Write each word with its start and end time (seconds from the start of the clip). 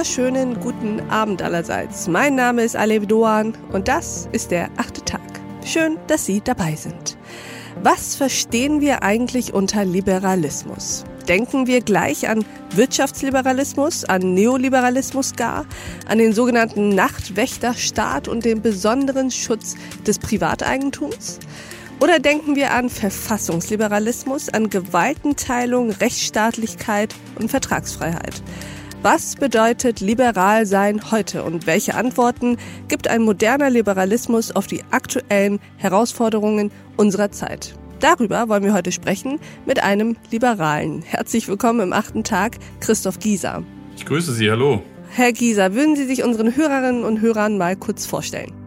wunderschönen 0.00 0.58
guten 0.60 1.10
Abend 1.10 1.42
allerseits. 1.42 2.08
Mein 2.08 2.34
Name 2.34 2.62
ist 2.62 2.74
Alev 2.74 3.06
Doan 3.06 3.52
und 3.70 3.86
das 3.86 4.30
ist 4.32 4.50
der 4.50 4.70
achte 4.78 5.04
Tag. 5.04 5.20
Schön, 5.62 5.98
dass 6.06 6.24
Sie 6.24 6.40
dabei 6.40 6.74
sind. 6.74 7.18
Was 7.82 8.16
verstehen 8.16 8.80
wir 8.80 9.02
eigentlich 9.02 9.52
unter 9.52 9.84
Liberalismus? 9.84 11.04
Denken 11.28 11.66
wir 11.66 11.82
gleich 11.82 12.30
an 12.30 12.46
Wirtschaftsliberalismus, 12.74 14.06
an 14.06 14.32
Neoliberalismus 14.32 15.34
gar, 15.36 15.66
an 16.08 16.16
den 16.16 16.32
sogenannten 16.32 16.88
Nachtwächterstaat 16.94 18.26
und 18.26 18.46
den 18.46 18.62
besonderen 18.62 19.30
Schutz 19.30 19.74
des 20.06 20.18
Privateigentums? 20.18 21.40
Oder 22.00 22.20
denken 22.20 22.56
wir 22.56 22.72
an 22.72 22.88
Verfassungsliberalismus, 22.88 24.48
an 24.48 24.70
Gewaltenteilung, 24.70 25.90
Rechtsstaatlichkeit 25.90 27.14
und 27.38 27.50
Vertragsfreiheit? 27.50 28.42
Was 29.02 29.34
bedeutet 29.34 30.00
liberal 30.00 30.66
sein 30.66 31.10
heute 31.10 31.42
und 31.42 31.66
welche 31.66 31.94
Antworten 31.94 32.58
gibt 32.88 33.08
ein 33.08 33.22
moderner 33.22 33.70
Liberalismus 33.70 34.52
auf 34.52 34.66
die 34.66 34.82
aktuellen 34.90 35.58
Herausforderungen 35.78 36.70
unserer 36.98 37.30
Zeit? 37.30 37.74
Darüber 38.00 38.50
wollen 38.50 38.62
wir 38.62 38.74
heute 38.74 38.92
sprechen 38.92 39.40
mit 39.64 39.82
einem 39.82 40.16
Liberalen. 40.30 41.00
Herzlich 41.00 41.48
willkommen 41.48 41.80
im 41.80 41.92
achten 41.94 42.24
Tag, 42.24 42.58
Christoph 42.80 43.18
Gieser. 43.18 43.62
Ich 43.96 44.04
grüße 44.04 44.34
Sie, 44.34 44.50
hallo. 44.50 44.82
Herr 45.08 45.32
Gieser, 45.32 45.74
würden 45.74 45.96
Sie 45.96 46.04
sich 46.04 46.22
unseren 46.22 46.54
Hörerinnen 46.54 47.02
und 47.02 47.22
Hörern 47.22 47.56
mal 47.56 47.76
kurz 47.76 48.04
vorstellen? 48.04 48.59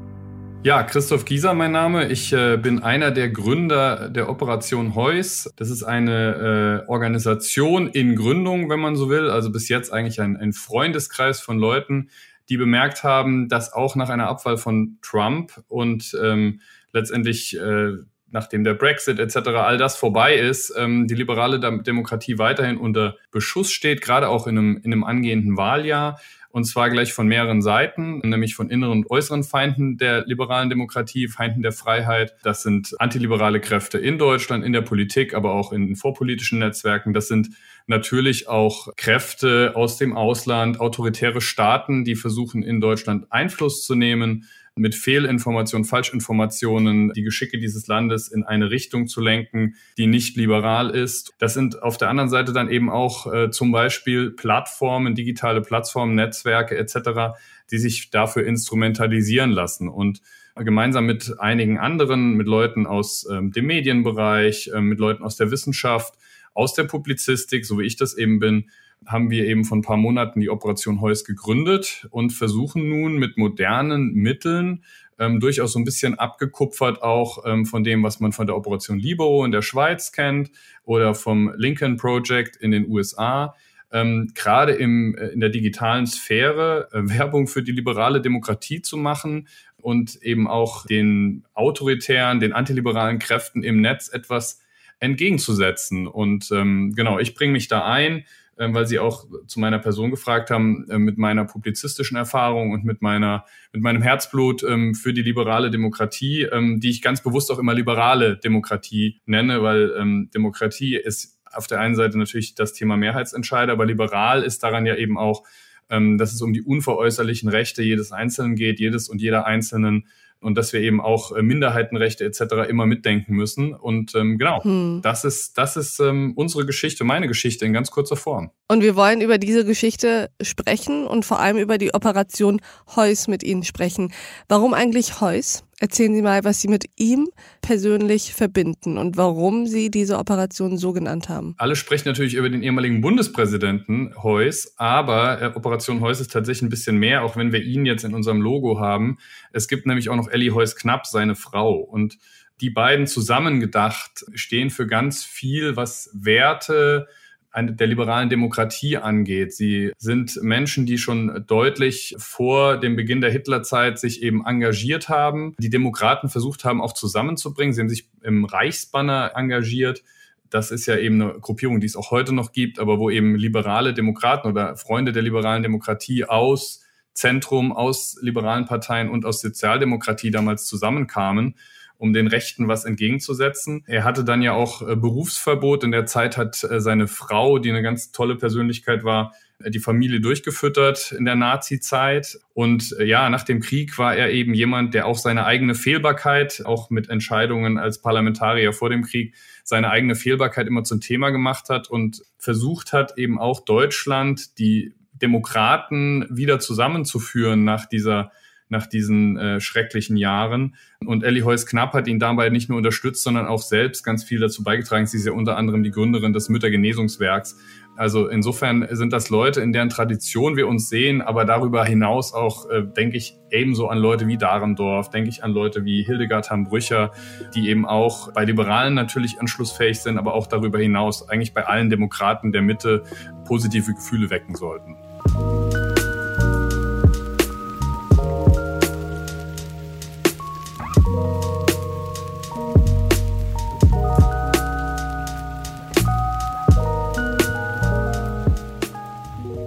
Ja, 0.63 0.83
Christoph 0.83 1.25
Gieser 1.25 1.53
mein 1.53 1.73
Name. 1.73 2.07
Ich 2.07 2.31
äh, 2.31 2.55
bin 2.55 2.81
einer 2.81 3.11
der 3.11 3.29
Gründer 3.29 4.07
der 4.07 4.29
Operation 4.29 4.95
Heus. 4.95 5.51
Das 5.57 5.69
ist 5.69 5.83
eine 5.83 6.85
äh, 6.85 6.89
Organisation 6.89 7.89
in 7.89 8.15
Gründung, 8.15 8.69
wenn 8.69 8.79
man 8.79 8.95
so 8.95 9.09
will. 9.09 9.29
Also 9.29 9.51
bis 9.51 9.67
jetzt 9.67 9.91
eigentlich 9.91 10.21
ein, 10.21 10.37
ein 10.37 10.53
Freundeskreis 10.53 11.41
von 11.41 11.59
Leuten, 11.59 12.09
die 12.47 12.55
bemerkt 12.55 13.03
haben, 13.03 13.49
dass 13.49 13.73
auch 13.73 13.97
nach 13.97 14.07
einer 14.07 14.29
Abwahl 14.29 14.55
von 14.55 14.99
Trump 15.01 15.61
und 15.67 16.15
ähm, 16.23 16.61
letztendlich 16.93 17.59
äh, 17.59 17.97
nachdem 18.31 18.63
der 18.63 18.73
Brexit 18.73 19.19
etc. 19.19 19.49
all 19.49 19.77
das 19.77 19.97
vorbei 19.97 20.35
ist, 20.35 20.73
ähm, 20.77 21.07
die 21.07 21.15
liberale 21.15 21.59
Demokratie 21.59 22.39
weiterhin 22.39 22.77
unter 22.77 23.17
Beschuss 23.31 23.69
steht, 23.71 24.01
gerade 24.01 24.29
auch 24.29 24.47
in 24.47 24.57
einem, 24.57 24.77
in 24.77 24.93
einem 24.93 25.03
angehenden 25.03 25.57
Wahljahr. 25.57 26.19
Und 26.53 26.65
zwar 26.65 26.91
gleich 26.91 27.13
von 27.13 27.27
mehreren 27.27 27.63
Seiten, 27.63 28.19
nämlich 28.19 28.53
von 28.53 28.69
inneren 28.69 28.99
und 28.99 29.09
äußeren 29.09 29.43
Feinden 29.43 29.97
der 29.97 30.23
liberalen 30.27 30.69
Demokratie, 30.69 31.27
Feinden 31.27 31.63
der 31.63 31.71
Freiheit. 31.71 32.35
Das 32.43 32.61
sind 32.61 32.93
antiliberale 32.99 33.59
Kräfte 33.59 33.97
in 33.97 34.19
Deutschland, 34.19 34.63
in 34.63 34.71
der 34.71 34.83
Politik, 34.83 35.33
aber 35.33 35.53
auch 35.53 35.73
in 35.73 35.95
vorpolitischen 35.95 36.59
Netzwerken. 36.59 37.15
Das 37.15 37.27
sind 37.27 37.49
natürlich 37.87 38.47
auch 38.47 38.95
Kräfte 38.97 39.71
aus 39.73 39.97
dem 39.97 40.15
Ausland, 40.15 40.79
autoritäre 40.79 41.41
Staaten, 41.41 42.05
die 42.05 42.15
versuchen, 42.15 42.61
in 42.61 42.79
Deutschland 42.79 43.31
Einfluss 43.31 43.83
zu 43.83 43.95
nehmen 43.95 44.45
mit 44.75 44.95
Fehlinformationen, 44.95 45.85
Falschinformationen 45.85 47.11
die 47.13 47.23
Geschicke 47.23 47.59
dieses 47.59 47.87
Landes 47.87 48.27
in 48.27 48.43
eine 48.43 48.71
Richtung 48.71 49.07
zu 49.07 49.21
lenken, 49.21 49.75
die 49.97 50.07
nicht 50.07 50.35
liberal 50.35 50.89
ist. 50.89 51.33
Das 51.37 51.53
sind 51.53 51.81
auf 51.83 51.97
der 51.97 52.09
anderen 52.09 52.29
Seite 52.29 52.53
dann 52.53 52.69
eben 52.69 52.89
auch 52.89 53.31
äh, 53.31 53.51
zum 53.51 53.71
Beispiel 53.71 54.31
Plattformen, 54.31 55.13
digitale 55.13 55.61
Plattformen, 55.61 56.15
Netzwerke 56.15 56.77
etc., 56.77 57.35
die 57.71 57.77
sich 57.77 58.09
dafür 58.09 58.45
instrumentalisieren 58.45 59.51
lassen. 59.51 59.89
Und 59.89 60.21
gemeinsam 60.55 61.05
mit 61.05 61.39
einigen 61.39 61.77
anderen, 61.77 62.33
mit 62.33 62.47
Leuten 62.47 62.85
aus 62.85 63.27
ähm, 63.31 63.51
dem 63.51 63.65
Medienbereich, 63.65 64.71
äh, 64.73 64.81
mit 64.81 64.99
Leuten 64.99 65.23
aus 65.23 65.35
der 65.35 65.51
Wissenschaft, 65.51 66.15
aus 66.53 66.73
der 66.73 66.83
Publizistik, 66.83 67.65
so 67.65 67.79
wie 67.79 67.85
ich 67.85 67.95
das 67.95 68.15
eben 68.15 68.39
bin, 68.39 68.69
haben 69.07 69.29
wir 69.29 69.45
eben 69.45 69.65
vor 69.65 69.77
ein 69.77 69.81
paar 69.81 69.97
Monaten 69.97 70.39
die 70.39 70.49
Operation 70.49 71.01
Heus 71.01 71.25
gegründet 71.25 72.07
und 72.09 72.31
versuchen 72.31 72.87
nun 72.89 73.17
mit 73.17 73.37
modernen 73.37 74.13
Mitteln, 74.13 74.83
ähm, 75.19 75.39
durchaus 75.39 75.73
so 75.73 75.79
ein 75.79 75.85
bisschen 75.85 76.17
abgekupfert 76.17 77.01
auch 77.01 77.45
ähm, 77.45 77.65
von 77.65 77.83
dem, 77.83 78.03
was 78.03 78.19
man 78.19 78.31
von 78.31 78.47
der 78.47 78.55
Operation 78.55 78.99
Libero 78.99 79.45
in 79.45 79.51
der 79.51 79.61
Schweiz 79.61 80.11
kennt 80.11 80.51
oder 80.83 81.15
vom 81.15 81.53
Lincoln 81.55 81.97
Project 81.97 82.55
in 82.55 82.71
den 82.71 82.87
USA, 82.87 83.55
ähm, 83.91 84.31
gerade 84.33 84.73
im, 84.73 85.15
äh, 85.15 85.27
in 85.27 85.39
der 85.39 85.49
digitalen 85.49 86.07
Sphäre 86.07 86.89
äh, 86.91 87.01
Werbung 87.03 87.47
für 87.47 87.61
die 87.61 87.71
liberale 87.71 88.21
Demokratie 88.21 88.81
zu 88.81 88.97
machen 88.97 89.47
und 89.77 90.15
eben 90.23 90.47
auch 90.47 90.85
den 90.87 91.43
autoritären, 91.53 92.39
den 92.39 92.53
antiliberalen 92.53 93.19
Kräften 93.19 93.63
im 93.63 93.81
Netz 93.81 94.09
etwas 94.11 94.61
entgegenzusetzen. 94.99 96.07
Und 96.07 96.49
ähm, 96.51 96.93
genau, 96.95 97.19
ich 97.19 97.35
bringe 97.35 97.53
mich 97.53 97.67
da 97.67 97.85
ein 97.85 98.25
weil 98.57 98.87
Sie 98.87 98.99
auch 98.99 99.25
zu 99.47 99.59
meiner 99.59 99.79
Person 99.79 100.11
gefragt 100.11 100.51
haben, 100.51 100.89
äh, 100.89 100.99
mit 100.99 101.17
meiner 101.17 101.45
publizistischen 101.45 102.17
Erfahrung 102.17 102.71
und 102.71 102.83
mit 102.83 103.01
meiner, 103.01 103.45
mit 103.71 103.81
meinem 103.81 104.01
Herzblut 104.01 104.63
ähm, 104.63 104.95
für 104.95 105.13
die 105.13 105.23
liberale 105.23 105.71
Demokratie, 105.71 106.43
ähm, 106.43 106.79
die 106.79 106.89
ich 106.89 107.01
ganz 107.01 107.21
bewusst 107.21 107.51
auch 107.51 107.59
immer 107.59 107.73
liberale 107.73 108.37
Demokratie 108.37 109.21
nenne, 109.25 109.61
weil 109.63 109.91
Demokratie 110.33 110.95
ist 110.95 111.39
auf 111.51 111.67
der 111.67 111.79
einen 111.79 111.95
Seite 111.95 112.17
natürlich 112.17 112.55
das 112.55 112.73
Thema 112.73 112.97
Mehrheitsentscheider, 112.97 113.73
aber 113.73 113.85
liberal 113.85 114.43
ist 114.43 114.63
daran 114.63 114.85
ja 114.85 114.95
eben 114.95 115.17
auch, 115.17 115.43
dass 115.89 116.33
es 116.33 116.41
um 116.41 116.53
die 116.53 116.63
unveräußerlichen 116.63 117.49
Rechte 117.49 117.83
jedes 117.83 118.11
Einzelnen 118.11 118.55
geht, 118.55 118.79
jedes 118.79 119.09
und 119.09 119.21
jeder 119.21 119.45
Einzelnen 119.45 120.07
und 120.43 120.55
dass 120.55 120.73
wir 120.73 120.81
eben 120.81 121.01
auch 121.01 121.31
äh, 121.31 121.41
Minderheitenrechte 121.41 122.25
etc. 122.25 122.69
immer 122.69 122.85
mitdenken 122.85 123.33
müssen. 123.33 123.73
Und 123.73 124.13
ähm, 124.15 124.37
genau, 124.37 124.63
hm. 124.63 124.99
das 125.01 125.23
ist, 125.23 125.57
das 125.57 125.77
ist 125.77 125.99
ähm, 125.99 126.33
unsere 126.35 126.65
Geschichte, 126.65 127.03
meine 127.03 127.27
Geschichte 127.27 127.65
in 127.65 127.73
ganz 127.73 127.91
kurzer 127.91 128.15
Form. 128.15 128.51
Und 128.67 128.81
wir 128.81 128.95
wollen 128.95 129.21
über 129.21 129.37
diese 129.37 129.65
Geschichte 129.65 130.29
sprechen 130.41 131.05
und 131.05 131.25
vor 131.25 131.39
allem 131.39 131.57
über 131.57 131.77
die 131.77 131.93
Operation 131.93 132.61
Heus 132.95 133.27
mit 133.27 133.43
Ihnen 133.43 133.63
sprechen. 133.63 134.13
Warum 134.47 134.73
eigentlich 134.73 135.21
Heus? 135.21 135.63
Erzählen 135.83 136.15
Sie 136.15 136.21
mal, 136.21 136.45
was 136.45 136.61
Sie 136.61 136.69
mit 136.69 136.85
ihm 136.95 137.27
persönlich 137.59 138.33
verbinden 138.33 138.97
und 138.97 139.17
warum 139.17 139.67
Sie 139.67 139.91
diese 139.91 140.17
Operation 140.17 140.77
so 140.77 140.93
genannt 140.93 141.27
haben. 141.27 141.55
Alle 141.57 141.75
sprechen 141.75 142.07
natürlich 142.07 142.35
über 142.35 142.49
den 142.49 142.63
ehemaligen 142.63 143.01
Bundespräsidenten 143.01 144.13
Heuss, 144.23 144.75
aber 144.77 145.41
äh, 145.41 145.45
Operation 145.47 145.99
Heuss 145.99 146.21
ist 146.21 146.31
tatsächlich 146.31 146.61
ein 146.61 146.69
bisschen 146.69 146.99
mehr, 146.99 147.25
auch 147.25 147.35
wenn 147.35 147.51
wir 147.51 147.61
ihn 147.61 147.85
jetzt 147.85 148.05
in 148.05 148.13
unserem 148.13 148.41
Logo 148.41 148.79
haben. 148.79 149.17
Es 149.51 149.67
gibt 149.67 149.85
nämlich 149.85 150.07
auch 150.07 150.15
noch 150.15 150.29
Ellie 150.29 150.51
Heuss-Knapp, 150.55 151.05
seine 151.05 151.35
Frau. 151.35 151.73
Und 151.73 152.17
die 152.61 152.69
beiden 152.69 153.05
zusammengedacht 153.05 154.23
stehen 154.35 154.69
für 154.69 154.87
ganz 154.87 155.25
viel, 155.25 155.75
was 155.75 156.09
Werte, 156.13 157.09
der 157.55 157.87
liberalen 157.87 158.29
Demokratie 158.29 158.97
angeht. 158.97 159.53
Sie 159.53 159.91
sind 159.97 160.39
Menschen, 160.41 160.85
die 160.85 160.97
schon 160.97 161.43
deutlich 161.47 162.15
vor 162.17 162.77
dem 162.77 162.95
Beginn 162.95 163.21
der 163.21 163.31
Hitlerzeit 163.31 163.99
sich 163.99 164.23
eben 164.23 164.45
engagiert 164.45 165.07
haben, 165.09 165.55
die 165.59 165.69
Demokraten 165.69 166.29
versucht 166.29 166.65
haben 166.65 166.81
auch 166.81 166.93
zusammenzubringen. 166.93 167.73
Sie 167.73 167.81
haben 167.81 167.89
sich 167.89 168.09
im 168.21 168.45
Reichsbanner 168.45 169.33
engagiert. 169.35 170.03
Das 170.49 170.71
ist 170.71 170.85
ja 170.85 170.97
eben 170.97 171.21
eine 171.21 171.39
Gruppierung, 171.39 171.79
die 171.79 171.87
es 171.87 171.95
auch 171.95 172.11
heute 172.11 172.33
noch 172.33 172.51
gibt, 172.51 172.79
aber 172.79 172.99
wo 172.99 173.09
eben 173.09 173.35
liberale 173.35 173.93
Demokraten 173.93 174.47
oder 174.47 174.75
Freunde 174.75 175.11
der 175.11 175.23
liberalen 175.23 175.63
Demokratie 175.63 176.25
aus 176.25 176.81
Zentrum, 177.13 177.71
aus 177.71 178.17
liberalen 178.21 178.65
Parteien 178.65 179.09
und 179.09 179.25
aus 179.25 179.41
Sozialdemokratie 179.41 180.31
damals 180.31 180.65
zusammenkamen 180.65 181.55
um 182.03 182.11
den 182.11 182.27
Rechten 182.27 182.67
was 182.67 182.83
entgegenzusetzen. 182.83 183.85
Er 183.87 184.03
hatte 184.03 184.25
dann 184.25 184.41
ja 184.41 184.51
auch 184.51 184.81
äh, 184.81 184.97
Berufsverbot. 184.97 185.85
In 185.85 185.91
der 185.91 186.05
Zeit 186.05 186.35
hat 186.35 186.61
äh, 186.61 186.81
seine 186.81 187.07
Frau, 187.07 187.59
die 187.59 187.69
eine 187.69 187.81
ganz 187.81 188.11
tolle 188.11 188.35
Persönlichkeit 188.35 189.05
war, 189.05 189.33
äh, 189.59 189.71
die 189.71 189.79
Familie 189.79 190.19
durchgefüttert 190.19 191.13
in 191.13 191.23
der 191.23 191.35
Nazi-Zeit. 191.35 192.39
Und 192.53 192.93
ja, 192.99 193.29
nach 193.29 193.43
dem 193.43 193.61
Krieg 193.61 193.97
war 193.97 194.17
er 194.17 194.31
eben 194.31 194.53
jemand, 194.53 194.93
der 194.93 195.07
auch 195.07 195.17
seine 195.17 195.45
eigene 195.45 195.75
Fehlbarkeit, 195.75 196.63
auch 196.65 196.89
mit 196.89 197.09
Entscheidungen 197.09 197.77
als 197.77 198.01
Parlamentarier 198.01 198.73
vor 198.73 198.89
dem 198.89 199.03
Krieg, 199.03 199.33
seine 199.63 199.89
eigene 199.89 200.15
Fehlbarkeit 200.15 200.67
immer 200.67 200.83
zum 200.83 200.99
Thema 200.99 201.29
gemacht 201.29 201.69
hat 201.69 201.89
und 201.89 202.21
versucht 202.37 202.91
hat, 202.91 203.17
eben 203.17 203.39
auch 203.39 203.61
Deutschland, 203.61 204.59
die 204.59 204.93
Demokraten 205.13 206.27
wieder 206.29 206.59
zusammenzuführen 206.59 207.63
nach 207.63 207.85
dieser 207.85 208.33
nach 208.73 208.87
diesen 208.87 209.37
äh, 209.37 209.61
schrecklichen 209.61 210.17
Jahren. 210.17 210.75
Und 211.05 211.23
Ellie 211.23 211.45
Heuss 211.45 211.65
Knapp 211.65 211.93
hat 211.93 212.07
ihn 212.07 212.19
dabei 212.19 212.49
nicht 212.49 212.67
nur 212.67 212.77
unterstützt, 212.77 213.23
sondern 213.23 213.47
auch 213.47 213.61
selbst 213.61 214.03
ganz 214.03 214.25
viel 214.25 214.39
dazu 214.39 214.63
beigetragen. 214.63 215.05
Sie 215.05 215.17
ist 215.17 215.25
ja 215.25 215.31
unter 215.31 215.55
anderem 215.55 215.83
die 215.83 215.91
Gründerin 215.91 216.33
des 216.33 216.49
Müttergenesungswerks. 216.49 217.57
Also 217.95 218.27
insofern 218.27 218.87
sind 218.89 219.13
das 219.13 219.29
Leute, 219.29 219.61
in 219.61 219.71
deren 219.71 219.89
Tradition 219.89 220.57
wir 220.57 220.67
uns 220.67 220.89
sehen, 220.89 221.21
aber 221.21 221.45
darüber 221.45 221.85
hinaus 221.85 222.33
auch, 222.33 222.67
äh, 222.69 222.83
denke 222.83 223.17
ich, 223.17 223.37
ebenso 223.51 223.87
an 223.87 223.99
Leute 223.99 224.27
wie 224.27 224.37
Dahrendorf, 224.37 225.11
denke 225.11 225.29
ich 225.29 225.43
an 225.43 225.51
Leute 225.51 225.85
wie 225.85 226.03
Hildegard 226.03 226.49
Hambrücher, 226.49 227.11
die 227.53 227.69
eben 227.69 227.85
auch 227.85 228.33
bei 228.33 228.45
Liberalen 228.45 228.95
natürlich 228.95 229.39
anschlussfähig 229.39 229.99
sind, 229.99 230.17
aber 230.17 230.33
auch 230.33 230.47
darüber 230.47 230.79
hinaus 230.79 231.29
eigentlich 231.29 231.53
bei 231.53 231.65
allen 231.67 231.91
Demokraten 231.91 232.51
der 232.51 232.63
Mitte 232.63 233.03
positive 233.45 233.93
Gefühle 233.93 234.31
wecken 234.31 234.55
sollten. 234.55 234.95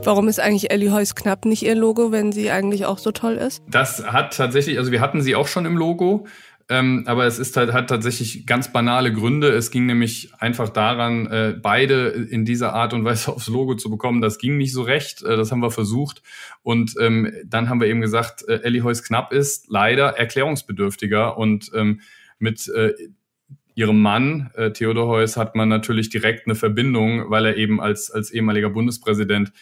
Warum 0.07 0.29
ist 0.29 0.39
eigentlich 0.39 0.71
Ellie 0.71 0.93
Heus 0.93 1.17
knapp 1.17 1.45
nicht 1.47 1.65
ihr 1.65 1.75
Logo, 1.75 2.13
wenn 2.13 2.31
sie 2.31 2.53
eigentlich 2.53 2.87
auch 2.87 2.99
so 2.99 3.11
toll 3.11 3.33
ist? 3.33 3.65
Das 3.69 4.07
hat 4.07 4.37
tatsächlich, 4.37 4.79
also 4.79 4.93
wir 4.93 5.01
hatten 5.01 5.21
sie 5.21 5.35
auch 5.35 5.49
schon 5.49 5.67
im 5.67 5.77
Logo. 5.77 6.29
Ähm, 6.69 7.03
aber 7.07 7.27
es 7.27 7.41
ist 7.41 7.57
halt, 7.57 7.73
hat 7.73 7.89
tatsächlich 7.89 8.47
ganz 8.47 8.73
banale 8.73 9.13
Gründe. 9.13 9.49
Es 9.49 9.73
ging 9.73 9.87
nämlich 9.87 10.33
einfach 10.39 10.69
daran, 10.69 11.27
äh, 11.27 11.55
beide 11.61 12.07
in 12.07 12.45
dieser 12.45 12.73
Art 12.73 12.93
und 12.93 13.05
Weise 13.05 13.33
aufs 13.35 13.49
Logo 13.49 13.75
zu 13.75 13.91
bekommen. 13.91 14.21
Das 14.21 14.39
ging 14.39 14.57
nicht 14.57 14.73
so 14.73 14.83
recht. 14.83 15.25
Äh, 15.25 15.37
das 15.37 15.51
haben 15.51 15.59
wir 15.59 15.73
versucht. 15.73 16.23
Und 16.63 16.95
ähm, 17.01 17.33
dann 17.45 17.69
haben 17.69 17.81
wir 17.81 17.89
eben 17.89 18.01
gesagt, 18.01 18.49
äh, 18.49 18.61
Ellie 18.63 18.85
Heus 18.85 19.03
Knapp 19.03 19.33
ist 19.33 19.67
leider 19.69 20.11
erklärungsbedürftiger 20.11 21.37
und 21.37 21.73
ähm, 21.75 22.01
mit 22.39 22.69
äh, 22.69 22.93
ihrem 23.77 24.01
Mann, 24.01 24.51
äh, 24.55 24.71
Theodor 24.71 25.07
Heuss, 25.07 25.37
hat 25.37 25.55
man 25.55 25.69
natürlich 25.69 26.11
direkt 26.11 26.47
eine 26.47 26.55
Verbindung, 26.55 27.29
weil 27.29 27.45
er 27.45 27.57
eben 27.57 27.81
als, 27.81 28.11
als 28.11 28.31
ehemaliger 28.31 28.71
Bundespräsident 28.71 29.53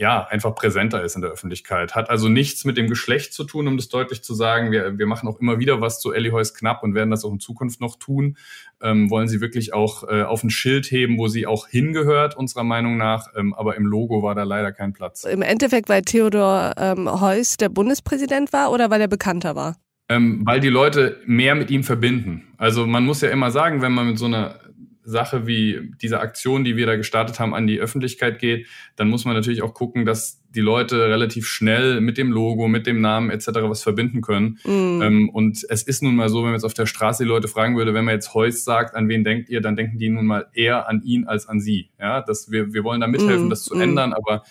ja, 0.00 0.26
einfach 0.26 0.54
präsenter 0.54 1.04
ist 1.04 1.14
in 1.14 1.20
der 1.20 1.30
Öffentlichkeit. 1.30 1.94
Hat 1.94 2.08
also 2.08 2.30
nichts 2.30 2.64
mit 2.64 2.78
dem 2.78 2.88
Geschlecht 2.88 3.34
zu 3.34 3.44
tun, 3.44 3.68
um 3.68 3.76
das 3.76 3.90
deutlich 3.90 4.22
zu 4.22 4.32
sagen. 4.34 4.72
Wir, 4.72 4.98
wir 4.98 5.06
machen 5.06 5.28
auch 5.28 5.38
immer 5.40 5.58
wieder 5.58 5.82
was 5.82 6.00
zu 6.00 6.14
Ellie 6.14 6.32
knapp 6.54 6.82
und 6.82 6.94
werden 6.94 7.10
das 7.10 7.22
auch 7.22 7.32
in 7.32 7.38
Zukunft 7.38 7.82
noch 7.82 7.96
tun. 7.96 8.38
Ähm, 8.80 9.10
wollen 9.10 9.28
sie 9.28 9.42
wirklich 9.42 9.74
auch 9.74 10.08
äh, 10.08 10.22
auf 10.22 10.42
ein 10.42 10.48
Schild 10.48 10.90
heben, 10.90 11.18
wo 11.18 11.28
sie 11.28 11.46
auch 11.46 11.68
hingehört, 11.68 12.34
unserer 12.34 12.64
Meinung 12.64 12.96
nach. 12.96 13.26
Ähm, 13.36 13.52
aber 13.52 13.76
im 13.76 13.84
Logo 13.84 14.22
war 14.22 14.34
da 14.34 14.44
leider 14.44 14.72
kein 14.72 14.94
Platz. 14.94 15.24
Im 15.24 15.42
Endeffekt, 15.42 15.90
weil 15.90 16.00
Theodor 16.00 16.72
ähm, 16.78 17.20
Heuss 17.20 17.58
der 17.58 17.68
Bundespräsident 17.68 18.54
war 18.54 18.72
oder 18.72 18.88
weil 18.88 19.02
er 19.02 19.08
bekannter 19.08 19.54
war? 19.54 19.76
Ähm, 20.08 20.40
weil 20.46 20.60
die 20.60 20.70
Leute 20.70 21.18
mehr 21.26 21.54
mit 21.54 21.70
ihm 21.70 21.84
verbinden. 21.84 22.54
Also 22.56 22.86
man 22.86 23.04
muss 23.04 23.20
ja 23.20 23.28
immer 23.28 23.50
sagen, 23.50 23.82
wenn 23.82 23.92
man 23.92 24.06
mit 24.06 24.18
so 24.18 24.24
einer 24.24 24.60
Sache 25.10 25.46
wie 25.46 25.92
diese 26.00 26.20
Aktion, 26.20 26.64
die 26.64 26.76
wir 26.76 26.86
da 26.86 26.96
gestartet 26.96 27.40
haben, 27.40 27.54
an 27.54 27.66
die 27.66 27.80
Öffentlichkeit 27.80 28.38
geht, 28.38 28.66
dann 28.96 29.08
muss 29.08 29.24
man 29.24 29.34
natürlich 29.34 29.62
auch 29.62 29.74
gucken, 29.74 30.04
dass 30.04 30.42
die 30.54 30.60
Leute 30.60 31.08
relativ 31.08 31.46
schnell 31.46 32.00
mit 32.00 32.18
dem 32.18 32.32
Logo, 32.32 32.66
mit 32.66 32.86
dem 32.86 33.00
Namen 33.00 33.30
etc. 33.30 33.48
was 33.62 33.82
verbinden 33.82 34.20
können. 34.20 34.58
Mm. 34.64 35.02
Ähm, 35.02 35.28
und 35.28 35.64
es 35.68 35.82
ist 35.82 36.02
nun 36.02 36.16
mal 36.16 36.28
so, 36.28 36.38
wenn 36.38 36.46
man 36.46 36.54
jetzt 36.54 36.64
auf 36.64 36.74
der 36.74 36.86
Straße 36.86 37.22
die 37.22 37.28
Leute 37.28 37.48
fragen 37.48 37.76
würde, 37.76 37.94
wenn 37.94 38.04
man 38.04 38.14
jetzt 38.14 38.34
Heus 38.34 38.64
sagt, 38.64 38.96
an 38.96 39.08
wen 39.08 39.22
denkt 39.22 39.48
ihr, 39.48 39.60
dann 39.60 39.76
denken 39.76 39.98
die 39.98 40.08
nun 40.08 40.26
mal 40.26 40.46
eher 40.52 40.88
an 40.88 41.02
ihn 41.02 41.26
als 41.26 41.48
an 41.48 41.60
sie. 41.60 41.90
Ja, 42.00 42.20
dass 42.20 42.50
wir, 42.50 42.72
wir 42.72 42.82
wollen 42.84 43.00
da 43.00 43.06
mithelfen, 43.06 43.46
mm. 43.46 43.50
das 43.50 43.64
zu 43.64 43.76
mm. 43.76 43.80
ändern, 43.80 44.12
aber 44.12 44.42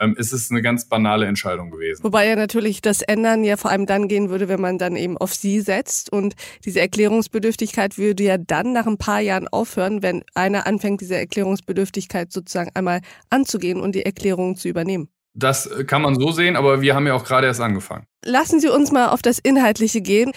ähm, 0.00 0.14
ist 0.16 0.32
es 0.32 0.50
eine 0.50 0.62
ganz 0.62 0.88
banale 0.88 1.26
Entscheidung 1.26 1.70
gewesen. 1.70 2.02
Wobei 2.04 2.28
ja 2.28 2.36
natürlich 2.36 2.80
das 2.80 3.02
Ändern 3.02 3.44
ja 3.44 3.56
vor 3.56 3.70
allem 3.70 3.86
dann 3.86 4.08
gehen 4.08 4.30
würde, 4.30 4.48
wenn 4.48 4.60
man 4.60 4.78
dann 4.78 4.96
eben 4.96 5.16
auf 5.18 5.34
sie 5.34 5.60
setzt. 5.60 6.12
Und 6.12 6.34
diese 6.64 6.80
Erklärungsbedürftigkeit 6.80 7.98
würde 7.98 8.24
ja 8.24 8.38
dann 8.38 8.72
nach 8.72 8.86
ein 8.86 8.98
paar 8.98 9.20
Jahren 9.20 9.48
aufhören, 9.48 10.02
wenn 10.02 10.22
einer 10.34 10.66
anfängt, 10.66 11.00
diese 11.00 11.16
Erklärungsbedürftigkeit 11.16 12.32
sozusagen 12.32 12.70
einmal 12.74 13.00
anzugehen 13.30 13.80
und 13.80 13.94
die 13.94 14.04
Erklärung 14.04 14.56
zu 14.56 14.68
übernehmen. 14.68 15.08
Das 15.34 15.68
kann 15.86 16.00
man 16.02 16.18
so 16.18 16.32
sehen, 16.32 16.56
aber 16.56 16.80
wir 16.80 16.94
haben 16.94 17.06
ja 17.06 17.14
auch 17.14 17.24
gerade 17.24 17.46
erst 17.46 17.60
angefangen. 17.60 18.06
Lassen 18.26 18.58
Sie 18.58 18.68
uns 18.68 18.90
mal 18.90 19.08
auf 19.08 19.22
das 19.22 19.38
Inhaltliche 19.38 20.00
gehen. 20.00 20.32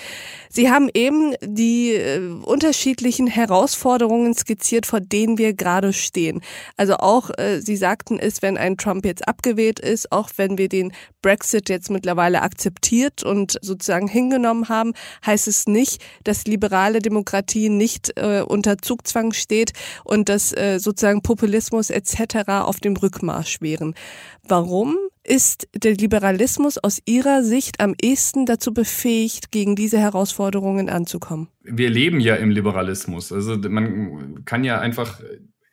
Sie 0.52 0.72
haben 0.72 0.90
eben 0.94 1.34
die 1.42 1.94
äh, 1.94 2.20
unterschiedlichen 2.44 3.28
Herausforderungen 3.28 4.34
skizziert, 4.34 4.86
vor 4.86 5.00
denen 5.00 5.38
wir 5.38 5.54
gerade 5.54 5.94
stehen. 5.94 6.42
Also 6.78 6.98
auch, 6.98 7.30
äh, 7.38 7.62
Sie 7.62 7.76
sagten 7.76 8.20
es, 8.20 8.42
wenn 8.42 8.58
ein 8.58 8.78
Trump 8.78 9.06
jetzt 9.06 9.28
abgewählt 9.28 9.80
ist, 9.80 10.12
auch 10.12 10.30
wenn 10.38 10.58
wir 10.58 10.70
den 10.70 10.92
Brexit 11.22 11.70
jetzt 11.70 11.90
mittlerweile 11.92 12.42
akzeptiert 12.42 13.24
und 13.24 13.58
sozusagen 13.62 14.08
hingenommen 14.08 14.70
haben, 14.70 14.94
heißt 15.26 15.48
es 15.48 15.68
nicht, 15.68 16.02
dass 16.24 16.46
liberale 16.46 17.00
Demokratie 17.00 17.70
nicht 17.70 18.18
äh, 18.18 18.42
unter 18.42 18.78
Zugzwang 18.80 19.34
steht 19.34 19.74
und 20.04 20.30
dass 20.30 20.52
äh, 20.54 20.80
sozusagen 20.80 21.22
Populismus 21.22 21.90
etc. 21.90 22.50
auf 22.50 22.80
dem 22.80 22.96
Rückmarsch 22.96 23.62
wären. 23.62 23.94
Warum 24.48 24.98
ist 25.30 25.68
der 25.76 25.94
Liberalismus 25.94 26.78
aus 26.78 27.02
Ihrer 27.06 27.44
Sicht 27.44 27.80
am 27.80 27.94
ehesten 28.02 28.46
dazu 28.46 28.74
befähigt, 28.74 29.52
gegen 29.52 29.76
diese 29.76 30.00
Herausforderungen 30.00 30.90
anzukommen? 30.90 31.48
Wir 31.64 31.90
leben 31.90 32.20
ja 32.20 32.36
im 32.36 32.50
Liberalismus. 32.50 33.32
Also 33.32 33.56
man 33.58 34.44
kann 34.46 34.64
ja 34.64 34.80
einfach, 34.80 35.22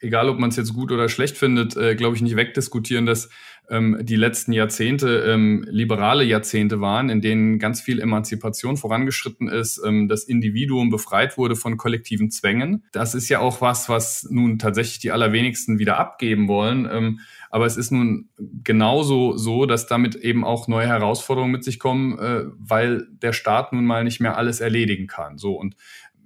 egal 0.01 0.29
ob 0.29 0.39
man 0.39 0.51
es 0.51 0.57
jetzt 0.57 0.75
gut 0.75 0.93
oder 0.93 1.09
schlecht 1.09 1.39
findet, 1.39 1.77
äh, 1.77 1.95
glaube 1.95 2.17
ich, 2.17 2.23
nicht 2.23 2.37
wegdiskutieren, 2.37 3.07
dass 3.07 3.31
ähm, 3.71 3.99
die 4.03 4.17
letzten 4.17 4.53
Jahrzehnte 4.53 5.25
ähm, 5.27 5.67
liberale 5.69 6.25
Jahrzehnte 6.25 6.81
waren, 6.81 7.09
in 7.09 7.21
denen 7.21 7.59
ganz 7.59 7.81
viel 7.81 8.01
Emanzipation 8.01 8.77
vorangeschritten 8.77 9.49
ist, 9.49 9.81
ähm, 9.85 10.09
das 10.09 10.25
Individuum 10.25 10.91
befreit 10.91 11.39
wurde 11.39 11.57
von 11.57 11.77
kollektiven 11.77 12.31
Zwängen. 12.31 12.85
Das 12.93 13.15
ist 13.15 13.29
ja 13.29 13.41
auch 13.41 13.61
was, 13.61 13.89
was 13.89 14.29
nun 14.31 14.59
tatsächlich 14.59 14.99
die 14.99 15.13
allerwenigsten 15.13 15.79
wieder 15.79 15.99
abgeben 15.99 16.49
wollen. 16.49 16.89
Ähm, 16.91 17.21
aber 17.57 17.65
es 17.65 17.79
ist 17.79 17.91
nun 17.91 18.29
genauso 18.65 19.35
so, 19.39 19.65
dass 19.65 19.87
damit 19.87 20.15
eben 20.15 20.45
auch 20.45 20.69
neue 20.69 20.89
Herausforderungen 20.89 21.53
mit 21.53 21.65
sich 21.65 21.79
kommen, 21.79 22.19
äh, 22.19 22.45
weil 22.59 23.09
der 23.23 23.33
Staat 23.33 23.73
nun 23.73 23.87
mal 23.87 24.05
nicht 24.05 24.21
mehr 24.21 24.37
alles 24.37 24.61
erledigen 24.61 25.07
kann. 25.07 25.39
So 25.39 25.55
und 25.55 25.75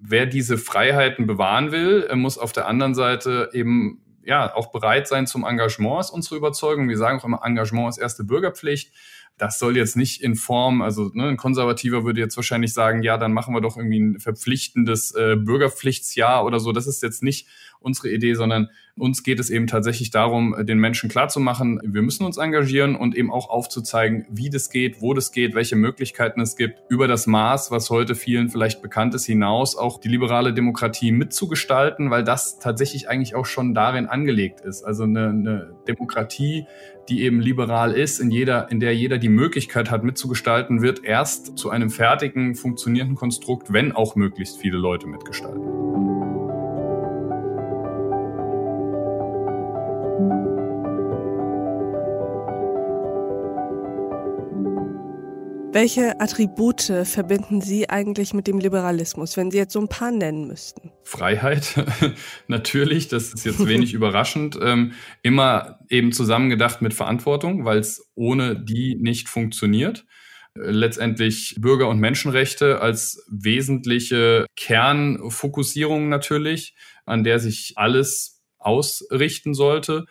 wer 0.00 0.26
diese 0.26 0.58
Freiheiten 0.58 1.28
bewahren 1.28 1.70
will, 1.70 2.08
muss 2.16 2.36
auf 2.36 2.50
der 2.50 2.66
anderen 2.66 2.96
Seite 2.96 3.50
eben 3.52 4.00
ja 4.24 4.52
auch 4.52 4.72
bereit 4.72 5.06
sein 5.06 5.28
zum 5.28 5.44
Engagement, 5.44 6.00
ist 6.00 6.10
unsere 6.10 6.34
Überzeugung. 6.34 6.88
Wir 6.88 6.98
sagen 6.98 7.20
auch 7.20 7.24
immer, 7.24 7.42
Engagement 7.44 7.90
ist 7.90 7.98
erste 7.98 8.24
Bürgerpflicht. 8.24 8.92
Das 9.38 9.60
soll 9.60 9.76
jetzt 9.76 9.96
nicht 9.96 10.24
in 10.24 10.34
Form, 10.34 10.82
also 10.82 11.12
ne, 11.14 11.28
ein 11.28 11.36
Konservativer 11.36 12.04
würde 12.04 12.18
jetzt 12.18 12.36
wahrscheinlich 12.36 12.72
sagen, 12.72 13.04
ja, 13.04 13.18
dann 13.18 13.32
machen 13.32 13.54
wir 13.54 13.60
doch 13.60 13.76
irgendwie 13.76 14.00
ein 14.00 14.18
verpflichtendes 14.18 15.14
äh, 15.14 15.36
Bürgerpflichtsjahr 15.36 16.44
oder 16.44 16.58
so. 16.58 16.72
Das 16.72 16.88
ist 16.88 17.04
jetzt 17.04 17.22
nicht 17.22 17.46
unsere 17.78 18.10
Idee, 18.10 18.34
sondern 18.34 18.68
uns 19.00 19.22
geht 19.22 19.40
es 19.40 19.50
eben 19.50 19.66
tatsächlich 19.66 20.10
darum, 20.10 20.54
den 20.60 20.78
Menschen 20.78 21.08
klarzumachen, 21.08 21.80
wir 21.82 22.02
müssen 22.02 22.24
uns 22.24 22.36
engagieren 22.36 22.94
und 22.94 23.16
eben 23.16 23.32
auch 23.32 23.48
aufzuzeigen, 23.48 24.26
wie 24.30 24.50
das 24.50 24.70
geht, 24.70 25.00
wo 25.00 25.14
das 25.14 25.32
geht, 25.32 25.54
welche 25.54 25.76
Möglichkeiten 25.76 26.40
es 26.40 26.56
gibt, 26.56 26.82
über 26.88 27.08
das 27.08 27.26
Maß, 27.26 27.70
was 27.70 27.90
heute 27.90 28.14
vielen 28.14 28.48
vielleicht 28.50 28.82
bekannt 28.82 29.14
ist, 29.14 29.26
hinaus 29.26 29.76
auch 29.76 29.98
die 29.98 30.08
liberale 30.08 30.52
Demokratie 30.52 31.12
mitzugestalten, 31.12 32.10
weil 32.10 32.24
das 32.24 32.58
tatsächlich 32.58 33.08
eigentlich 33.08 33.34
auch 33.34 33.46
schon 33.46 33.74
darin 33.74 34.06
angelegt 34.06 34.60
ist. 34.60 34.84
Also 34.84 35.04
eine, 35.04 35.28
eine 35.28 35.74
Demokratie, 35.88 36.66
die 37.08 37.22
eben 37.22 37.40
liberal 37.40 37.92
ist, 37.92 38.20
in 38.20 38.30
jeder, 38.30 38.70
in 38.70 38.80
der 38.80 38.94
jeder 38.94 39.18
die 39.18 39.28
Möglichkeit 39.28 39.90
hat 39.90 40.04
mitzugestalten, 40.04 40.82
wird 40.82 41.04
erst 41.04 41.58
zu 41.58 41.70
einem 41.70 41.90
fertigen, 41.90 42.54
funktionierenden 42.54 43.16
Konstrukt, 43.16 43.72
wenn 43.72 43.92
auch 43.92 44.14
möglichst 44.14 44.58
viele 44.58 44.76
Leute 44.76 45.06
mitgestalten. 45.06 46.19
Welche 55.72 56.20
Attribute 56.20 56.82
verbinden 57.04 57.60
Sie 57.60 57.88
eigentlich 57.88 58.34
mit 58.34 58.48
dem 58.48 58.58
Liberalismus, 58.58 59.36
wenn 59.36 59.52
Sie 59.52 59.58
jetzt 59.58 59.72
so 59.72 59.80
ein 59.80 59.86
paar 59.86 60.10
nennen 60.10 60.48
müssten? 60.48 60.90
Freiheit, 61.04 61.84
natürlich, 62.48 63.06
das 63.06 63.32
ist 63.32 63.44
jetzt 63.46 63.64
wenig 63.64 63.94
überraschend. 63.94 64.58
Ähm, 64.60 64.94
immer 65.22 65.78
eben 65.88 66.10
zusammengedacht 66.10 66.82
mit 66.82 66.92
Verantwortung, 66.92 67.64
weil 67.64 67.78
es 67.78 68.10
ohne 68.16 68.60
die 68.60 68.96
nicht 68.96 69.28
funktioniert. 69.28 70.06
Letztendlich 70.54 71.54
Bürger- 71.60 71.88
und 71.88 72.00
Menschenrechte 72.00 72.80
als 72.80 73.24
wesentliche 73.30 74.46
Kernfokussierung 74.56 76.08
natürlich, 76.08 76.74
an 77.06 77.22
der 77.22 77.38
sich 77.38 77.74
alles 77.76 78.42
ausrichten 78.58 79.54
sollte. 79.54 80.06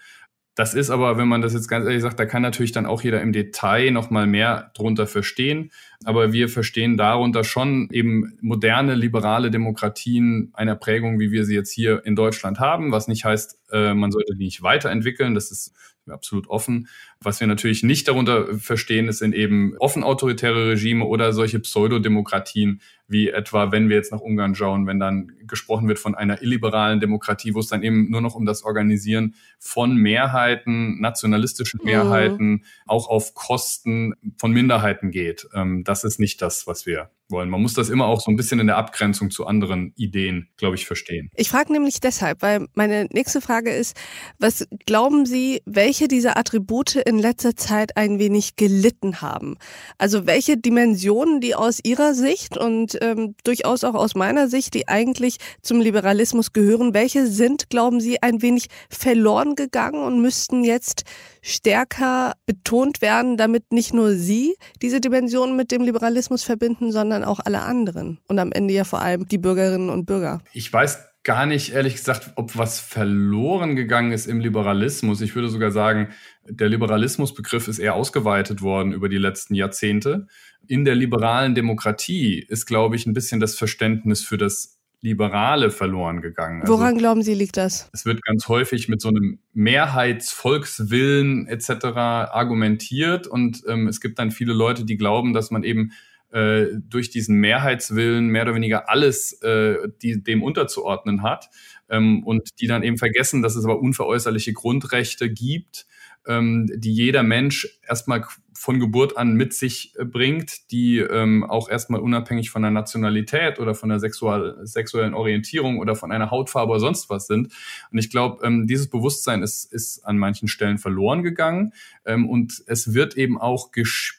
Das 0.60 0.74
ist 0.74 0.90
aber, 0.90 1.18
wenn 1.18 1.30
man 1.30 1.42
das 1.42 1.54
jetzt 1.54 1.70
ganz 1.70 1.86
ehrlich 1.86 2.02
sagt, 2.02 2.20
da 2.20 2.26
kann 2.26 2.42
natürlich 2.42 2.74
dann 2.74 2.86
auch 2.86 3.02
jeder 3.02 3.22
im 3.22 3.32
Detail 3.32 3.92
nochmal 3.92 4.28
mehr 4.28 4.72
drunter 4.74 5.08
verstehen. 5.08 5.72
Aber 6.06 6.32
wir 6.32 6.48
verstehen 6.48 6.96
darunter 6.96 7.44
schon 7.44 7.90
eben 7.92 8.38
moderne, 8.42 8.96
liberale 8.96 9.52
Demokratien 9.52 10.50
einer 10.54 10.76
Prägung, 10.76 11.20
wie 11.20 11.32
wir 11.32 11.44
sie 11.44 11.56
jetzt 11.56 11.72
hier 11.72 12.06
in 12.06 12.16
Deutschland 12.16 12.60
haben, 12.60 12.94
was 12.94 13.10
nicht 13.10 13.26
heißt, 13.26 13.60
äh, 13.72 13.94
man 13.94 14.12
sollte 14.12 14.34
die 14.36 14.46
nicht 14.46 14.64
weiterentwickeln. 14.64 15.36
Das 15.36 15.52
ist 15.52 15.74
absolut 16.12 16.50
offen. 16.50 16.88
Was 17.22 17.40
wir 17.40 17.48
natürlich 17.48 17.84
nicht 17.84 18.08
darunter 18.08 18.58
verstehen, 18.58 19.12
sind 19.12 19.36
eben 19.36 19.76
offen 19.78 20.04
autoritäre 20.04 20.70
Regime 20.70 21.06
oder 21.06 21.34
solche 21.34 21.60
Pseudodemokratien, 21.60 22.82
wie 23.08 23.30
etwa, 23.30 23.72
wenn 23.72 23.90
wir 23.90 23.96
jetzt 23.96 24.12
nach 24.12 24.22
Ungarn 24.22 24.56
schauen, 24.56 24.88
wenn 24.88 25.00
dann 25.00 25.34
gesprochen 25.46 25.88
wird 25.88 26.00
von 26.00 26.16
einer 26.16 26.42
illiberalen 26.42 27.00
Demokratie, 27.00 27.54
wo 27.56 27.60
es 27.60 27.68
dann 27.68 27.84
eben 27.84 28.10
nur 28.10 28.22
noch 28.22 28.36
um 28.36 28.46
das 28.46 28.64
Organisieren 28.64 29.36
von 29.58 29.96
Mehrheiten, 29.96 31.02
nationalistischen 31.02 31.80
mhm. 31.82 31.90
Mehrheiten, 31.90 32.50
mhm. 32.50 32.64
auch 32.86 33.10
auf 33.10 33.34
Kosten 33.34 34.14
von 34.38 34.52
Minderheiten 34.52 35.12
geht. 35.12 35.48
Das 35.90 36.04
ist 36.04 36.20
nicht 36.20 36.44
das, 36.44 36.68
was 36.68 36.86
wir 36.86 37.10
wollen. 37.32 37.50
Man 37.50 37.62
muss 37.62 37.74
das 37.74 37.90
immer 37.90 38.06
auch 38.06 38.22
so 38.22 38.32
ein 38.32 38.36
bisschen 38.36 38.60
in 38.60 38.68
der 38.68 38.78
Abgrenzung 38.78 39.32
zu 39.32 39.46
anderen 39.46 39.94
Ideen, 39.96 40.50
glaube 40.58 40.76
ich, 40.76 40.86
verstehen. 40.86 41.30
Ich 41.36 41.50
frage 41.50 41.72
nämlich 41.72 42.00
deshalb, 42.00 42.42
weil 42.42 42.68
meine 42.74 43.08
nächste 43.12 43.42
Frage 43.42 43.72
ist, 43.72 43.96
was 44.40 44.68
glauben 44.86 45.26
Sie, 45.26 45.62
welche 45.66 46.08
dieser 46.08 46.38
Attribute 46.38 46.96
in 46.96 47.20
letzter 47.20 47.56
Zeit 47.56 47.98
ein 47.98 48.20
wenig 48.20 48.56
gelitten 48.56 49.22
haben? 49.22 49.58
Also 49.98 50.26
welche 50.26 50.58
Dimensionen, 50.58 51.42
die 51.42 51.56
aus 51.56 51.80
Ihrer 51.84 52.14
Sicht 52.14 52.58
und 52.58 52.98
ähm, 53.02 53.36
durchaus 53.44 53.84
auch 53.84 53.96
aus 53.96 54.16
meiner 54.16 54.48
Sicht, 54.48 54.74
die 54.74 54.88
eigentlich 54.88 55.38
zum 55.62 55.82
Liberalismus 55.82 56.54
gehören, 56.54 56.94
welche 56.94 57.28
sind, 57.28 57.70
glauben 57.70 58.02
Sie, 58.02 58.22
ein 58.22 58.42
wenig 58.42 58.68
verloren 58.90 59.56
gegangen 59.56 60.04
und 60.04 60.22
müssten 60.22 60.64
jetzt 60.64 61.04
stärker 61.42 62.34
betont 62.46 63.02
werden, 63.02 63.38
damit 63.38 63.72
nicht 63.72 63.94
nur 63.94 64.14
Sie 64.14 64.56
diese 64.82 65.00
Dimensionen 65.00 65.56
mit 65.56 65.72
dem 65.72 65.84
Liberalismus 65.84 66.44
verbinden, 66.44 66.92
sondern 66.92 67.19
auch 67.24 67.40
alle 67.44 67.62
anderen 67.62 68.20
und 68.28 68.40
am 68.40 68.52
Ende 68.52 68.74
ja 68.74 68.84
vor 68.84 69.02
allem 69.02 69.28
die 69.28 69.38
Bürgerinnen 69.38 69.90
und 69.90 70.06
Bürger. 70.06 70.42
Ich 70.54 70.72
weiß 70.72 71.10
gar 71.24 71.46
nicht, 71.46 71.74
ehrlich 71.74 71.96
gesagt, 71.96 72.32
ob 72.36 72.58
was 72.58 72.80
verloren 72.80 73.76
gegangen 73.76 74.12
ist 74.12 74.26
im 74.26 74.40
Liberalismus. 74.40 75.22
Ich 75.22 75.36
würde 75.36 75.50
sogar 75.50 75.72
sagen, 75.72 76.10
der 76.48 76.70
Liberalismusbegriff 76.70 77.68
ist 77.68 77.80
eher 77.80 77.96
ausgeweitet 77.96 78.62
worden 78.62 78.94
über 78.94 79.10
die 79.10 79.18
letzten 79.18 79.54
Jahrzehnte. 79.54 80.28
In 80.68 80.86
der 80.86 80.96
liberalen 80.96 81.56
Demokratie 81.56 82.40
ist, 82.40 82.66
glaube 82.66 82.96
ich, 82.96 83.06
ein 83.06 83.14
bisschen 83.14 83.40
das 83.40 83.56
Verständnis 83.56 84.24
für 84.24 84.38
das 84.38 84.80
Liberale 85.02 85.72
verloren 85.72 86.22
gegangen. 86.22 86.62
Also 86.62 86.74
Woran 86.74 86.98
glauben 86.98 87.22
Sie, 87.22 87.34
liegt 87.34 87.56
das? 87.56 87.90
Es 87.94 88.06
wird 88.06 88.22
ganz 88.24 88.50
häufig 88.50 88.90
mit 88.90 89.00
so 89.02 89.10
einem 89.10 89.40
Mehrheitsvolkswillen 89.54 91.48
etc. 91.48 91.86
argumentiert 91.96 93.26
und 93.26 93.64
ähm, 93.68 93.88
es 93.88 94.02
gibt 94.02 94.20
dann 94.20 94.32
viele 94.32 94.54
Leute, 94.54 94.84
die 94.84 94.98
glauben, 94.98 95.34
dass 95.34 95.52
man 95.52 95.64
eben 95.64 95.92
äh, 96.32 96.68
durch 96.90 97.10
diesen 97.10 97.38
Mehrheitswillen 97.38 98.28
mehr 98.28 98.44
oder 98.44 98.56
weniger 98.56 98.90
alles 98.90 99.34
äh, 99.42 99.90
die, 100.02 100.24
dem 100.24 100.44
unterzuordnen 100.44 101.24
hat 101.24 101.50
ähm, 101.90 102.24
und 102.24 102.50
die 102.60 102.68
dann 102.68 102.84
eben 102.84 102.98
vergessen, 102.98 103.42
dass 103.42 103.56
es 103.56 103.66
aber 103.66 103.80
unveräußerliche 103.80 104.54
Grundrechte 104.54 105.30
gibt 105.30 105.86
ähm, 106.28 106.70
die 106.74 106.94
jeder 106.94 107.24
Mensch 107.24 107.80
erstmal 107.88 108.26
von 108.54 108.80
Geburt 108.80 109.18
an 109.18 109.34
mit 109.34 109.54
sich 109.54 109.96
äh, 109.98 110.06
bringt, 110.06 110.72
die 110.72 111.00
ähm, 111.00 111.44
auch 111.44 111.70
erstmal 111.70 112.02
unabhängig 112.02 112.50
von 112.50 112.62
der 112.62 112.72
Nationalität 112.72 113.60
oder 113.60 113.74
von 113.74 113.90
der 113.90 114.00
sexual, 114.00 114.58
sexuellen 114.64 115.14
Orientierung 115.14 115.80
oder 115.80 115.96
von 115.96 116.12
einer 116.12 116.30
Hautfarbe 116.30 116.72
oder 116.72 116.80
sonst 116.80 117.10
was 117.10 117.28
sind. 117.28 117.54
Und 117.92 117.98
ich 117.98 118.10
glaube, 118.10 118.46
ähm, 118.46 118.68
dieses 118.68 118.90
Bewusstsein 118.90 119.42
ist, 119.42 119.72
ist 119.72 120.06
an 120.06 120.18
manchen 120.18 120.48
Stellen 120.48 120.78
verloren 120.78 121.24
gegangen 121.24 121.74
ähm, 122.06 122.30
und 122.30 122.64
es 122.68 122.94
wird 122.94 123.18
eben 123.18 123.40
auch 123.40 123.72
gespielt. 123.72 124.19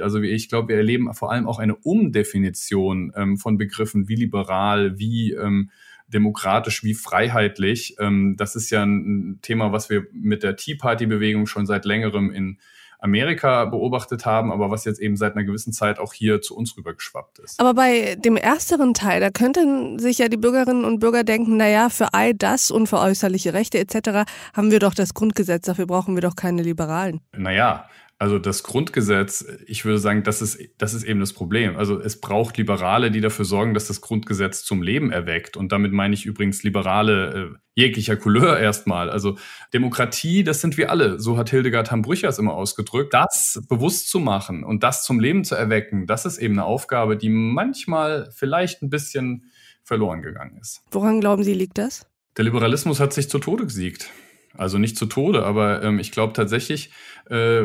Also 0.00 0.20
ich 0.20 0.48
glaube, 0.48 0.68
wir 0.68 0.76
erleben 0.76 1.12
vor 1.14 1.30
allem 1.32 1.46
auch 1.46 1.58
eine 1.58 1.76
Umdefinition 1.76 3.12
ähm, 3.16 3.36
von 3.36 3.58
Begriffen 3.58 4.08
wie 4.08 4.16
liberal, 4.16 4.98
wie 4.98 5.32
ähm, 5.32 5.70
demokratisch 6.08 6.82
wie 6.84 6.94
freiheitlich. 6.94 7.96
Ähm, 7.98 8.36
das 8.36 8.56
ist 8.56 8.70
ja 8.70 8.82
ein 8.82 9.38
Thema, 9.42 9.72
was 9.72 9.90
wir 9.90 10.06
mit 10.12 10.42
der 10.42 10.56
Tea 10.56 10.74
Party-Bewegung 10.74 11.46
schon 11.46 11.66
seit 11.66 11.84
längerem 11.84 12.30
in 12.30 12.58
Amerika 13.02 13.64
beobachtet 13.64 14.26
haben, 14.26 14.52
aber 14.52 14.70
was 14.70 14.84
jetzt 14.84 15.00
eben 15.00 15.16
seit 15.16 15.34
einer 15.34 15.44
gewissen 15.44 15.72
Zeit 15.72 15.98
auch 15.98 16.12
hier 16.12 16.40
zu 16.42 16.56
uns 16.56 16.76
rübergeschwappt 16.76 17.38
ist. 17.38 17.58
Aber 17.58 17.74
bei 17.74 18.16
dem 18.16 18.36
ersteren 18.36 18.94
Teil, 18.94 19.20
da 19.20 19.30
könnten 19.30 19.98
sich 19.98 20.18
ja 20.18 20.28
die 20.28 20.36
Bürgerinnen 20.36 20.84
und 20.84 20.98
Bürger 20.98 21.24
denken, 21.24 21.56
naja, 21.56 21.88
für 21.88 22.12
all 22.12 22.34
das 22.34 22.70
und 22.70 22.88
für 22.88 22.98
äußerliche 22.98 23.54
Rechte 23.54 23.78
etc. 23.78 24.30
haben 24.54 24.70
wir 24.70 24.78
doch 24.80 24.94
das 24.94 25.14
Grundgesetz, 25.14 25.66
dafür 25.66 25.86
brauchen 25.86 26.14
wir 26.14 26.22
doch 26.22 26.36
keine 26.36 26.62
Liberalen. 26.62 27.20
Naja, 27.36 27.88
also 28.20 28.38
das 28.38 28.62
Grundgesetz, 28.64 29.46
ich 29.66 29.86
würde 29.86 29.98
sagen, 29.98 30.22
das 30.24 30.42
ist, 30.42 30.58
das 30.76 30.92
ist 30.92 31.04
eben 31.04 31.20
das 31.20 31.32
Problem. 31.32 31.78
Also 31.78 31.98
es 31.98 32.20
braucht 32.20 32.58
Liberale, 32.58 33.10
die 33.10 33.22
dafür 33.22 33.46
sorgen, 33.46 33.72
dass 33.72 33.86
das 33.86 34.02
Grundgesetz 34.02 34.62
zum 34.62 34.82
Leben 34.82 35.10
erweckt. 35.10 35.56
Und 35.56 35.72
damit 35.72 35.92
meine 35.92 36.12
ich 36.12 36.26
übrigens 36.26 36.62
Liberale 36.62 37.54
äh, 37.54 37.58
jeglicher 37.74 38.18
Couleur 38.18 38.58
erstmal. 38.58 39.08
Also 39.08 39.38
Demokratie, 39.72 40.44
das 40.44 40.60
sind 40.60 40.76
wir 40.76 40.90
alle. 40.90 41.18
So 41.18 41.38
hat 41.38 41.48
Hildegard 41.48 41.90
Hambrüchers 41.90 42.38
immer 42.38 42.52
ausgedrückt. 42.52 43.14
Das 43.14 43.62
bewusst 43.70 44.10
zu 44.10 44.18
machen 44.18 44.64
und 44.64 44.82
das 44.82 45.02
zum 45.02 45.18
Leben 45.18 45.42
zu 45.42 45.54
erwecken, 45.54 46.06
das 46.06 46.26
ist 46.26 46.36
eben 46.36 46.56
eine 46.56 46.66
Aufgabe, 46.66 47.16
die 47.16 47.30
manchmal 47.30 48.28
vielleicht 48.36 48.82
ein 48.82 48.90
bisschen 48.90 49.50
verloren 49.82 50.20
gegangen 50.20 50.58
ist. 50.60 50.82
Woran 50.90 51.20
glauben 51.22 51.42
Sie, 51.42 51.54
liegt 51.54 51.78
das? 51.78 52.06
Der 52.36 52.44
Liberalismus 52.44 53.00
hat 53.00 53.14
sich 53.14 53.30
zu 53.30 53.38
Tode 53.38 53.64
gesiegt. 53.64 54.10
Also 54.56 54.78
nicht 54.78 54.96
zu 54.96 55.06
Tode, 55.06 55.44
aber 55.44 55.82
ähm, 55.82 55.98
ich 55.98 56.10
glaube 56.10 56.32
tatsächlich, 56.32 56.90
äh, 57.28 57.62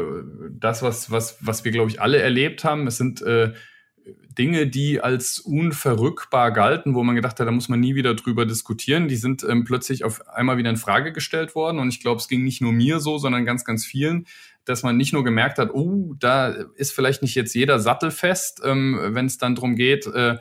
das, 0.51 0.83
was, 0.83 1.09
was, 1.09 1.37
was 1.41 1.65
wir, 1.65 1.71
glaube 1.71 1.89
ich, 1.89 2.01
alle 2.01 2.19
erlebt 2.19 2.63
haben, 2.63 2.85
es 2.87 2.97
sind 2.97 3.21
äh, 3.21 3.53
Dinge, 4.37 4.67
die 4.67 5.01
als 5.01 5.39
unverrückbar 5.39 6.51
galten, 6.51 6.93
wo 6.93 7.03
man 7.03 7.15
gedacht 7.15 7.39
hat, 7.39 7.47
da 7.47 7.51
muss 7.51 7.69
man 7.69 7.79
nie 7.79 7.95
wieder 7.95 8.13
drüber 8.13 8.45
diskutieren, 8.45 9.07
die 9.07 9.15
sind 9.15 9.43
ähm, 9.43 9.63
plötzlich 9.63 10.03
auf 10.03 10.27
einmal 10.27 10.57
wieder 10.57 10.69
in 10.69 10.77
Frage 10.77 11.11
gestellt 11.11 11.55
worden. 11.55 11.79
Und 11.79 11.89
ich 11.89 12.01
glaube, 12.01 12.19
es 12.19 12.27
ging 12.27 12.43
nicht 12.43 12.61
nur 12.61 12.71
mir 12.71 12.99
so, 12.99 13.17
sondern 13.17 13.45
ganz, 13.45 13.63
ganz 13.63 13.85
vielen, 13.85 14.27
dass 14.65 14.83
man 14.83 14.97
nicht 14.97 15.13
nur 15.13 15.23
gemerkt 15.23 15.57
hat, 15.57 15.73
oh, 15.73 16.13
da 16.19 16.49
ist 16.75 16.91
vielleicht 16.91 17.21
nicht 17.21 17.35
jetzt 17.35 17.55
jeder 17.55 17.79
sattelfest, 17.79 18.61
ähm, 18.63 18.99
wenn 19.01 19.25
es 19.25 19.37
dann 19.37 19.55
darum 19.55 19.75
geht, 19.75 20.05
äh, 20.07 20.37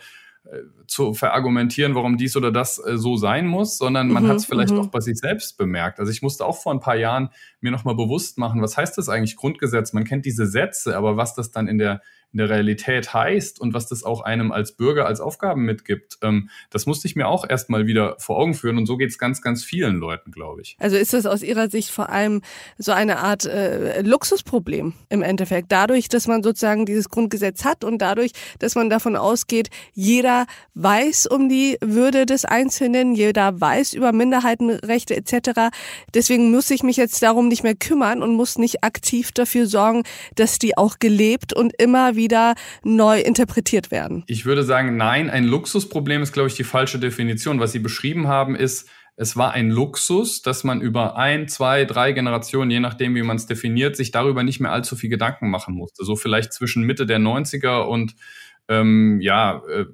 zu 0.86 1.14
verargumentieren, 1.14 1.94
warum 1.94 2.16
dies 2.18 2.36
oder 2.36 2.52
das 2.52 2.78
äh, 2.78 2.98
so 2.98 3.16
sein 3.16 3.46
muss, 3.46 3.78
sondern 3.78 4.08
man 4.08 4.24
mhm, 4.24 4.28
hat 4.28 4.36
es 4.36 4.44
vielleicht 4.44 4.72
mhm. 4.72 4.80
auch 4.80 4.86
bei 4.88 5.00
sich 5.00 5.18
selbst 5.18 5.56
bemerkt. 5.56 6.00
Also 6.00 6.12
ich 6.12 6.22
musste 6.22 6.44
auch 6.44 6.60
vor 6.60 6.72
ein 6.72 6.80
paar 6.80 6.96
Jahren 6.96 7.30
mir 7.60 7.70
nochmal 7.70 7.94
bewusst 7.94 8.36
machen, 8.36 8.60
was 8.60 8.76
heißt 8.76 8.98
das 8.98 9.08
eigentlich 9.08 9.36
Grundgesetz? 9.36 9.92
Man 9.92 10.04
kennt 10.04 10.26
diese 10.26 10.46
Sätze, 10.46 10.96
aber 10.96 11.16
was 11.16 11.34
das 11.34 11.50
dann 11.50 11.66
in 11.66 11.78
der 11.78 12.02
in 12.34 12.38
der 12.38 12.50
Realität 12.50 13.14
heißt 13.14 13.60
und 13.60 13.74
was 13.74 13.86
das 13.86 14.02
auch 14.02 14.20
einem 14.20 14.50
als 14.50 14.72
Bürger 14.72 15.06
als 15.06 15.20
Aufgaben 15.20 15.64
mitgibt, 15.64 16.18
ähm, 16.22 16.50
das 16.68 16.84
musste 16.84 17.06
ich 17.06 17.14
mir 17.14 17.28
auch 17.28 17.48
erstmal 17.48 17.86
wieder 17.86 18.16
vor 18.18 18.38
Augen 18.38 18.54
führen 18.54 18.76
und 18.76 18.86
so 18.86 18.96
geht 18.96 19.10
es 19.10 19.18
ganz, 19.18 19.40
ganz 19.40 19.62
vielen 19.62 19.96
Leuten, 19.96 20.32
glaube 20.32 20.60
ich. 20.60 20.76
Also 20.80 20.96
ist 20.96 21.12
das 21.12 21.26
aus 21.26 21.44
Ihrer 21.44 21.70
Sicht 21.70 21.90
vor 21.90 22.10
allem 22.10 22.42
so 22.76 22.90
eine 22.90 23.18
Art 23.20 23.44
äh, 23.44 24.02
Luxusproblem 24.02 24.94
im 25.10 25.22
Endeffekt, 25.22 25.70
dadurch, 25.70 26.08
dass 26.08 26.26
man 26.26 26.42
sozusagen 26.42 26.86
dieses 26.86 27.08
Grundgesetz 27.08 27.64
hat 27.64 27.84
und 27.84 27.98
dadurch, 27.98 28.32
dass 28.58 28.74
man 28.74 28.90
davon 28.90 29.14
ausgeht, 29.14 29.68
jeder 29.92 30.46
weiß 30.74 31.28
um 31.28 31.48
die 31.48 31.78
Würde 31.80 32.26
des 32.26 32.44
Einzelnen, 32.44 33.14
jeder 33.14 33.60
weiß 33.60 33.92
über 33.92 34.12
Minderheitenrechte 34.12 35.16
etc. 35.16 35.70
Deswegen 36.12 36.50
muss 36.50 36.68
ich 36.70 36.82
mich 36.82 36.96
jetzt 36.96 37.22
darum 37.22 37.46
nicht 37.46 37.62
mehr 37.62 37.76
kümmern 37.76 38.24
und 38.24 38.34
muss 38.34 38.58
nicht 38.58 38.82
aktiv 38.82 39.30
dafür 39.30 39.68
sorgen, 39.68 40.02
dass 40.34 40.58
die 40.58 40.76
auch 40.76 40.98
gelebt 40.98 41.52
und 41.52 41.72
immer 41.80 42.16
wieder 42.16 42.23
wieder 42.24 42.54
neu 42.82 43.20
interpretiert 43.20 43.90
werden? 43.90 44.24
Ich 44.26 44.46
würde 44.46 44.64
sagen, 44.64 44.96
nein, 44.96 45.30
ein 45.30 45.44
Luxusproblem 45.44 46.22
ist, 46.22 46.32
glaube 46.32 46.48
ich, 46.48 46.54
die 46.54 46.64
falsche 46.64 46.98
Definition. 46.98 47.60
Was 47.60 47.72
Sie 47.72 47.78
beschrieben 47.78 48.26
haben, 48.26 48.56
ist, 48.56 48.88
es 49.16 49.36
war 49.36 49.52
ein 49.52 49.70
Luxus, 49.70 50.42
dass 50.42 50.64
man 50.64 50.80
über 50.80 51.16
ein, 51.16 51.46
zwei, 51.46 51.84
drei 51.84 52.12
Generationen, 52.12 52.70
je 52.70 52.80
nachdem, 52.80 53.14
wie 53.14 53.22
man 53.22 53.36
es 53.36 53.46
definiert, 53.46 53.94
sich 53.94 54.10
darüber 54.10 54.42
nicht 54.42 54.58
mehr 54.58 54.72
allzu 54.72 54.96
viel 54.96 55.10
Gedanken 55.10 55.50
machen 55.50 55.74
musste. 55.74 56.04
So 56.04 56.16
vielleicht 56.16 56.52
zwischen 56.52 56.82
Mitte 56.82 57.06
der 57.06 57.20
90er 57.20 57.82
und 57.82 58.16
ähm, 58.68 59.20
ja, 59.20 59.62
äh, 59.68 59.84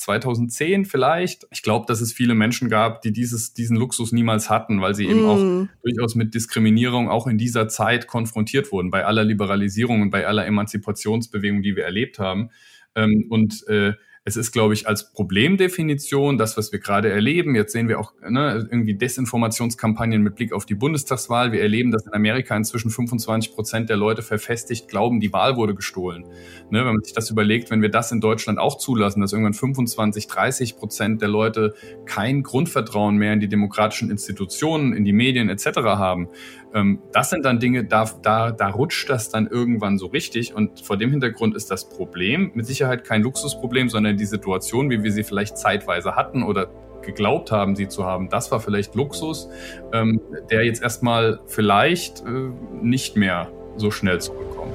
2010 0.00 0.84
vielleicht. 0.84 1.46
Ich 1.50 1.62
glaube, 1.62 1.86
dass 1.86 2.00
es 2.00 2.12
viele 2.12 2.34
Menschen 2.34 2.68
gab, 2.68 3.02
die 3.02 3.12
dieses, 3.12 3.54
diesen 3.54 3.76
Luxus 3.76 4.12
niemals 4.12 4.50
hatten, 4.50 4.80
weil 4.80 4.94
sie 4.94 5.06
eben 5.06 5.22
mm. 5.22 5.28
auch 5.28 5.68
durchaus 5.82 6.14
mit 6.14 6.34
Diskriminierung 6.34 7.08
auch 7.08 7.26
in 7.26 7.38
dieser 7.38 7.68
Zeit 7.68 8.06
konfrontiert 8.06 8.72
wurden, 8.72 8.90
bei 8.90 9.04
aller 9.04 9.24
Liberalisierung 9.24 10.02
und 10.02 10.10
bei 10.10 10.26
aller 10.26 10.46
Emanzipationsbewegung, 10.46 11.62
die 11.62 11.76
wir 11.76 11.84
erlebt 11.84 12.18
haben. 12.18 12.50
Ähm, 12.94 13.26
und 13.28 13.66
äh, 13.68 13.92
es 14.30 14.36
ist, 14.36 14.52
glaube 14.52 14.74
ich, 14.74 14.86
als 14.86 15.12
Problemdefinition, 15.12 16.38
das, 16.38 16.56
was 16.56 16.72
wir 16.72 16.78
gerade 16.78 17.10
erleben, 17.10 17.54
jetzt 17.54 17.72
sehen 17.72 17.88
wir 17.88 17.98
auch 17.98 18.12
ne, 18.28 18.66
irgendwie 18.70 18.94
Desinformationskampagnen 18.94 20.22
mit 20.22 20.36
Blick 20.36 20.52
auf 20.52 20.64
die 20.64 20.74
Bundestagswahl. 20.74 21.52
Wir 21.52 21.60
erleben, 21.60 21.90
dass 21.90 22.06
in 22.06 22.14
Amerika 22.14 22.56
inzwischen 22.56 22.90
25 22.90 23.54
Prozent 23.54 23.90
der 23.90 23.96
Leute 23.96 24.22
verfestigt 24.22 24.88
glauben, 24.88 25.20
die 25.20 25.32
Wahl 25.32 25.56
wurde 25.56 25.74
gestohlen. 25.74 26.24
Ne, 26.70 26.80
wenn 26.80 26.94
man 26.94 27.02
sich 27.02 27.12
das 27.12 27.30
überlegt, 27.30 27.70
wenn 27.70 27.82
wir 27.82 27.90
das 27.90 28.12
in 28.12 28.20
Deutschland 28.20 28.58
auch 28.58 28.78
zulassen, 28.78 29.20
dass 29.20 29.32
irgendwann 29.32 29.54
25, 29.54 30.28
30 30.28 30.76
Prozent 30.76 31.20
der 31.20 31.28
Leute 31.28 31.74
kein 32.06 32.42
Grundvertrauen 32.42 33.16
mehr 33.16 33.32
in 33.32 33.40
die 33.40 33.48
demokratischen 33.48 34.10
Institutionen, 34.10 34.92
in 34.92 35.04
die 35.04 35.12
Medien 35.12 35.48
etc. 35.48 35.78
haben, 35.84 36.28
ähm, 36.72 37.00
das 37.12 37.30
sind 37.30 37.44
dann 37.44 37.58
Dinge, 37.58 37.84
da, 37.84 38.08
da, 38.22 38.52
da 38.52 38.68
rutscht 38.68 39.08
das 39.08 39.28
dann 39.28 39.46
irgendwann 39.46 39.98
so 39.98 40.06
richtig. 40.06 40.54
Und 40.54 40.80
vor 40.80 40.96
dem 40.96 41.10
Hintergrund 41.10 41.56
ist 41.56 41.70
das 41.70 41.88
Problem 41.88 42.52
mit 42.54 42.66
Sicherheit 42.66 43.04
kein 43.04 43.22
Luxusproblem, 43.22 43.88
sondern 43.88 44.16
die 44.20 44.26
Situation, 44.26 44.90
wie 44.90 45.02
wir 45.02 45.10
sie 45.10 45.24
vielleicht 45.24 45.58
zeitweise 45.58 46.14
hatten 46.14 46.42
oder 46.42 46.68
geglaubt 47.02 47.50
haben, 47.50 47.74
sie 47.74 47.88
zu 47.88 48.04
haben, 48.04 48.28
das 48.28 48.52
war 48.52 48.60
vielleicht 48.60 48.94
Luxus, 48.94 49.48
ähm, 49.92 50.20
der 50.50 50.64
jetzt 50.64 50.82
erstmal 50.82 51.40
vielleicht 51.46 52.20
äh, 52.20 52.50
nicht 52.82 53.16
mehr 53.16 53.50
so 53.76 53.90
schnell 53.90 54.20
zurückkommt. 54.20 54.74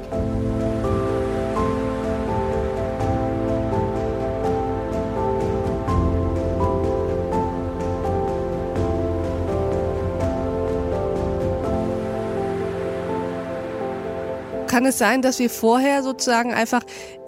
Kann 14.75 14.85
es 14.85 14.97
sein, 14.97 15.21
dass 15.21 15.39
wir 15.39 15.49
vorher 15.49 16.03
sozusagen 16.03 16.53
einfach 16.53 16.81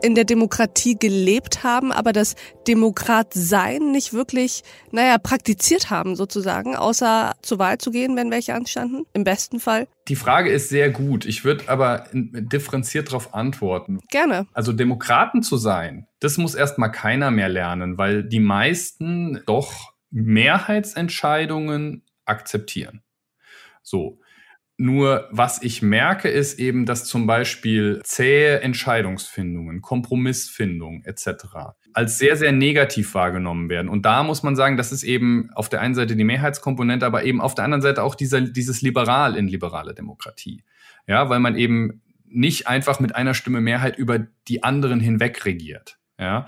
in 0.03 0.15
der 0.15 0.25
Demokratie 0.25 0.95
gelebt 0.99 1.63
haben, 1.63 1.93
aber 1.93 2.11
das 2.11 2.35
Demokratsein 2.67 3.89
nicht 3.93 4.11
wirklich, 4.11 4.63
naja, 4.91 5.17
praktiziert 5.17 5.89
haben 5.89 6.17
sozusagen, 6.17 6.75
außer 6.75 7.37
zur 7.41 7.57
Wahl 7.57 7.77
zu 7.77 7.91
gehen, 7.91 8.17
wenn 8.17 8.31
welche 8.31 8.53
anstanden, 8.53 9.05
im 9.13 9.23
besten 9.23 9.61
Fall? 9.61 9.87
Die 10.09 10.17
Frage 10.17 10.49
ist 10.49 10.67
sehr 10.67 10.89
gut. 10.89 11.25
Ich 11.25 11.45
würde 11.45 11.69
aber 11.69 12.09
differenziert 12.11 13.07
darauf 13.07 13.33
antworten. 13.33 14.01
Gerne. 14.09 14.47
Also 14.51 14.73
Demokraten 14.73 15.41
zu 15.41 15.55
sein, 15.55 16.05
das 16.19 16.37
muss 16.37 16.53
erstmal 16.53 16.91
keiner 16.91 17.31
mehr 17.31 17.47
lernen, 17.47 17.97
weil 17.97 18.25
die 18.25 18.41
meisten 18.41 19.41
doch 19.45 19.93
Mehrheitsentscheidungen 20.11 22.03
akzeptieren. 22.25 23.03
So. 23.83 24.19
Nur 24.79 25.27
was 25.31 25.63
ich 25.63 25.81
merke, 25.81 26.29
ist 26.29 26.59
eben, 26.59 26.85
dass 26.85 27.05
zum 27.05 27.25
Beispiel 27.25 27.99
zähe 28.03 28.61
Entscheidungsfindungen, 28.61 29.81
Kompromissfindungen 29.81 31.03
etc. 31.03 31.29
als 31.93 32.19
sehr, 32.19 32.37
sehr 32.37 32.51
negativ 32.51 33.15
wahrgenommen 33.15 33.71
werden. 33.71 33.89
Und 33.89 34.05
da 34.05 34.21
muss 34.21 34.43
man 34.43 34.55
sagen, 34.55 34.77
das 34.77 34.91
ist 34.91 35.01
eben 35.01 35.49
auf 35.55 35.67
der 35.67 35.81
einen 35.81 35.95
Seite 35.95 36.15
die 36.15 36.23
Mehrheitskomponente, 36.23 37.07
aber 37.07 37.23
eben 37.23 37.41
auf 37.41 37.55
der 37.55 37.65
anderen 37.65 37.81
Seite 37.81 38.03
auch 38.03 38.13
dieser, 38.13 38.41
dieses 38.41 38.83
Liberal 38.83 39.35
in 39.35 39.47
liberale 39.47 39.95
Demokratie. 39.95 40.63
Ja, 41.07 41.27
weil 41.27 41.39
man 41.39 41.55
eben 41.55 42.03
nicht 42.25 42.67
einfach 42.67 42.99
mit 42.99 43.15
einer 43.15 43.33
Stimme 43.33 43.61
Mehrheit 43.61 43.97
über 43.97 44.27
die 44.47 44.61
anderen 44.61 44.99
hinweg 44.99 45.43
regiert. 45.45 45.97
Ja, 46.19 46.45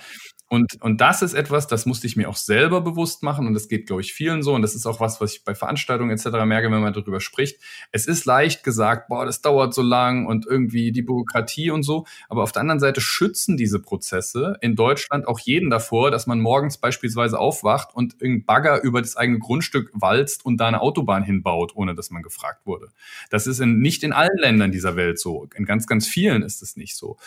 und, 0.49 0.81
und 0.81 0.99
das 0.99 1.21
ist 1.21 1.35
etwas, 1.35 1.67
das 1.67 1.85
musste 1.85 2.07
ich 2.07 2.15
mir 2.15 2.27
auch 2.27 2.35
selber 2.35 2.81
bewusst 2.81 3.21
machen 3.21 3.45
und 3.45 3.53
das 3.53 3.67
geht, 3.67 3.85
glaube 3.85 4.01
ich, 4.01 4.13
vielen 4.13 4.41
so 4.41 4.55
und 4.55 4.63
das 4.63 4.73
ist 4.73 4.87
auch 4.87 4.99
was, 4.99 5.21
was 5.21 5.35
ich 5.35 5.43
bei 5.43 5.53
Veranstaltungen 5.53 6.09
etc. 6.09 6.43
merke, 6.45 6.71
wenn 6.71 6.81
man 6.81 6.91
darüber 6.91 7.19
spricht. 7.19 7.61
Es 7.91 8.07
ist 8.07 8.25
leicht 8.25 8.63
gesagt, 8.63 9.09
boah, 9.09 9.27
das 9.27 9.41
dauert 9.41 9.75
so 9.75 9.83
lang 9.83 10.25
und 10.25 10.47
irgendwie 10.47 10.91
die 10.91 11.03
Bürokratie 11.03 11.69
und 11.69 11.83
so, 11.83 12.05
aber 12.29 12.41
auf 12.41 12.51
der 12.51 12.61
anderen 12.61 12.79
Seite 12.79 12.99
schützen 12.99 13.57
diese 13.57 13.79
Prozesse 13.79 14.57
in 14.61 14.75
Deutschland 14.75 15.27
auch 15.27 15.39
jeden 15.39 15.69
davor, 15.69 16.09
dass 16.09 16.25
man 16.25 16.39
morgens 16.39 16.79
beispielsweise 16.79 17.37
aufwacht 17.37 17.93
und 17.93 18.19
irgendein 18.19 18.45
Bagger 18.45 18.81
über 18.81 19.01
das 19.01 19.17
eigene 19.17 19.37
Grundstück 19.37 19.91
walzt 19.93 20.45
und 20.45 20.57
da 20.57 20.67
eine 20.67 20.81
Autobahn 20.81 21.21
hinbaut, 21.21 21.75
ohne 21.75 21.93
dass 21.93 22.09
man 22.09 22.23
gefragt 22.23 22.65
wurde. 22.65 22.89
Das 23.29 23.45
ist 23.45 23.59
in, 23.59 23.81
nicht 23.81 24.03
in 24.03 24.13
allen 24.13 24.37
Ländern 24.37 24.71
dieser 24.71 24.95
Welt 24.95 25.19
so. 25.19 25.47
In 25.55 25.65
ganz, 25.65 25.85
ganz 25.85 26.07
vielen 26.07 26.41
ist 26.41 26.63
es 26.63 26.75
nicht 26.75 26.95
so. 26.95 27.17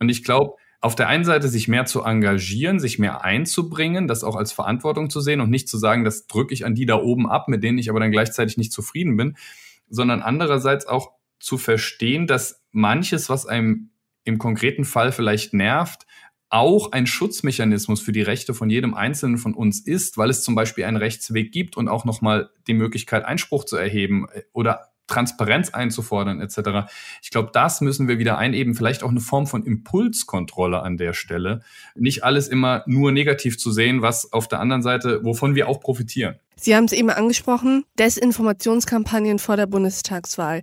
Und 0.00 0.08
ich 0.08 0.24
glaube, 0.24 0.56
auf 0.82 0.96
der 0.96 1.08
einen 1.08 1.24
Seite 1.24 1.48
sich 1.48 1.68
mehr 1.68 1.86
zu 1.86 2.02
engagieren, 2.02 2.80
sich 2.80 2.98
mehr 2.98 3.24
einzubringen, 3.24 4.08
das 4.08 4.24
auch 4.24 4.34
als 4.34 4.50
Verantwortung 4.50 5.10
zu 5.10 5.20
sehen 5.20 5.40
und 5.40 5.48
nicht 5.48 5.68
zu 5.68 5.78
sagen, 5.78 6.02
das 6.02 6.26
drücke 6.26 6.52
ich 6.52 6.66
an 6.66 6.74
die 6.74 6.86
da 6.86 6.96
oben 6.96 7.30
ab, 7.30 7.46
mit 7.46 7.62
denen 7.62 7.78
ich 7.78 7.88
aber 7.88 8.00
dann 8.00 8.10
gleichzeitig 8.10 8.56
nicht 8.56 8.72
zufrieden 8.72 9.16
bin, 9.16 9.36
sondern 9.88 10.22
andererseits 10.22 10.86
auch 10.86 11.12
zu 11.38 11.56
verstehen, 11.56 12.26
dass 12.26 12.64
manches, 12.72 13.30
was 13.30 13.46
einem 13.46 13.90
im 14.24 14.38
konkreten 14.38 14.84
Fall 14.84 15.12
vielleicht 15.12 15.54
nervt, 15.54 16.04
auch 16.48 16.90
ein 16.92 17.06
Schutzmechanismus 17.06 18.00
für 18.00 18.12
die 18.12 18.20
Rechte 18.20 18.52
von 18.52 18.68
jedem 18.68 18.94
Einzelnen 18.94 19.38
von 19.38 19.54
uns 19.54 19.80
ist, 19.80 20.18
weil 20.18 20.30
es 20.30 20.42
zum 20.42 20.56
Beispiel 20.56 20.84
einen 20.84 20.96
Rechtsweg 20.96 21.52
gibt 21.52 21.76
und 21.76 21.88
auch 21.88 22.04
nochmal 22.04 22.50
die 22.66 22.74
Möglichkeit, 22.74 23.24
Einspruch 23.24 23.64
zu 23.64 23.76
erheben 23.76 24.26
äh, 24.32 24.42
oder 24.52 24.91
Transparenz 25.06 25.70
einzufordern 25.70 26.40
etc. 26.40 26.90
Ich 27.22 27.30
glaube, 27.30 27.50
das 27.52 27.80
müssen 27.80 28.08
wir 28.08 28.18
wieder 28.18 28.38
eineben. 28.38 28.74
Vielleicht 28.74 29.02
auch 29.02 29.10
eine 29.10 29.20
Form 29.20 29.46
von 29.46 29.64
Impulskontrolle 29.64 30.82
an 30.82 30.96
der 30.96 31.12
Stelle. 31.12 31.60
Nicht 31.94 32.24
alles 32.24 32.48
immer 32.48 32.82
nur 32.86 33.12
negativ 33.12 33.58
zu 33.58 33.70
sehen, 33.70 34.02
was 34.02 34.32
auf 34.32 34.48
der 34.48 34.60
anderen 34.60 34.82
Seite, 34.82 35.24
wovon 35.24 35.54
wir 35.54 35.68
auch 35.68 35.80
profitieren. 35.80 36.36
Sie 36.56 36.76
haben 36.76 36.84
es 36.84 36.92
eben 36.92 37.10
angesprochen, 37.10 37.84
Desinformationskampagnen 37.98 39.38
vor 39.38 39.56
der 39.56 39.66
Bundestagswahl. 39.66 40.62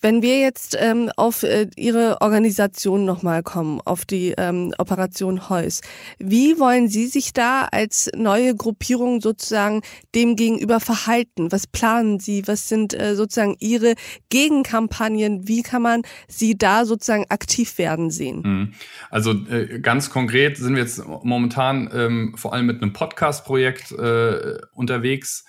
Wenn 0.00 0.22
wir 0.22 0.38
jetzt 0.38 0.76
ähm, 0.78 1.10
auf 1.16 1.42
äh, 1.42 1.66
Ihre 1.76 2.20
Organisation 2.20 3.04
nochmal 3.04 3.42
kommen, 3.42 3.80
auf 3.84 4.04
die 4.04 4.34
ähm, 4.38 4.72
Operation 4.78 5.48
Heus, 5.48 5.80
wie 6.18 6.58
wollen 6.58 6.88
Sie 6.88 7.06
sich 7.06 7.32
da 7.32 7.68
als 7.70 8.10
neue 8.16 8.54
Gruppierung 8.54 9.20
sozusagen 9.20 9.82
dem 10.14 10.36
gegenüber 10.36 10.80
verhalten? 10.80 11.50
Was 11.50 11.66
planen 11.66 12.20
Sie? 12.20 12.46
Was 12.46 12.68
sind 12.68 12.94
äh, 12.94 13.16
sozusagen 13.16 13.56
Ihre 13.58 13.94
Gegenkampagnen? 14.30 15.48
Wie 15.48 15.62
kann 15.62 15.82
man 15.82 16.02
Sie 16.28 16.56
da 16.56 16.84
sozusagen 16.84 17.26
aktiv 17.28 17.78
werden 17.78 18.10
sehen? 18.10 18.42
Mhm. 18.44 18.74
Also 19.10 19.32
äh, 19.32 19.80
ganz 19.80 20.10
konkret 20.10 20.56
sind 20.56 20.74
wir 20.74 20.82
jetzt 20.82 21.02
momentan 21.06 21.90
ähm, 21.92 22.34
vor 22.36 22.52
allem 22.52 22.66
mit 22.66 22.82
einem 22.82 22.92
Podcast-Projekt 22.92 23.92
äh, 23.92 24.58
unterwegs 24.72 25.44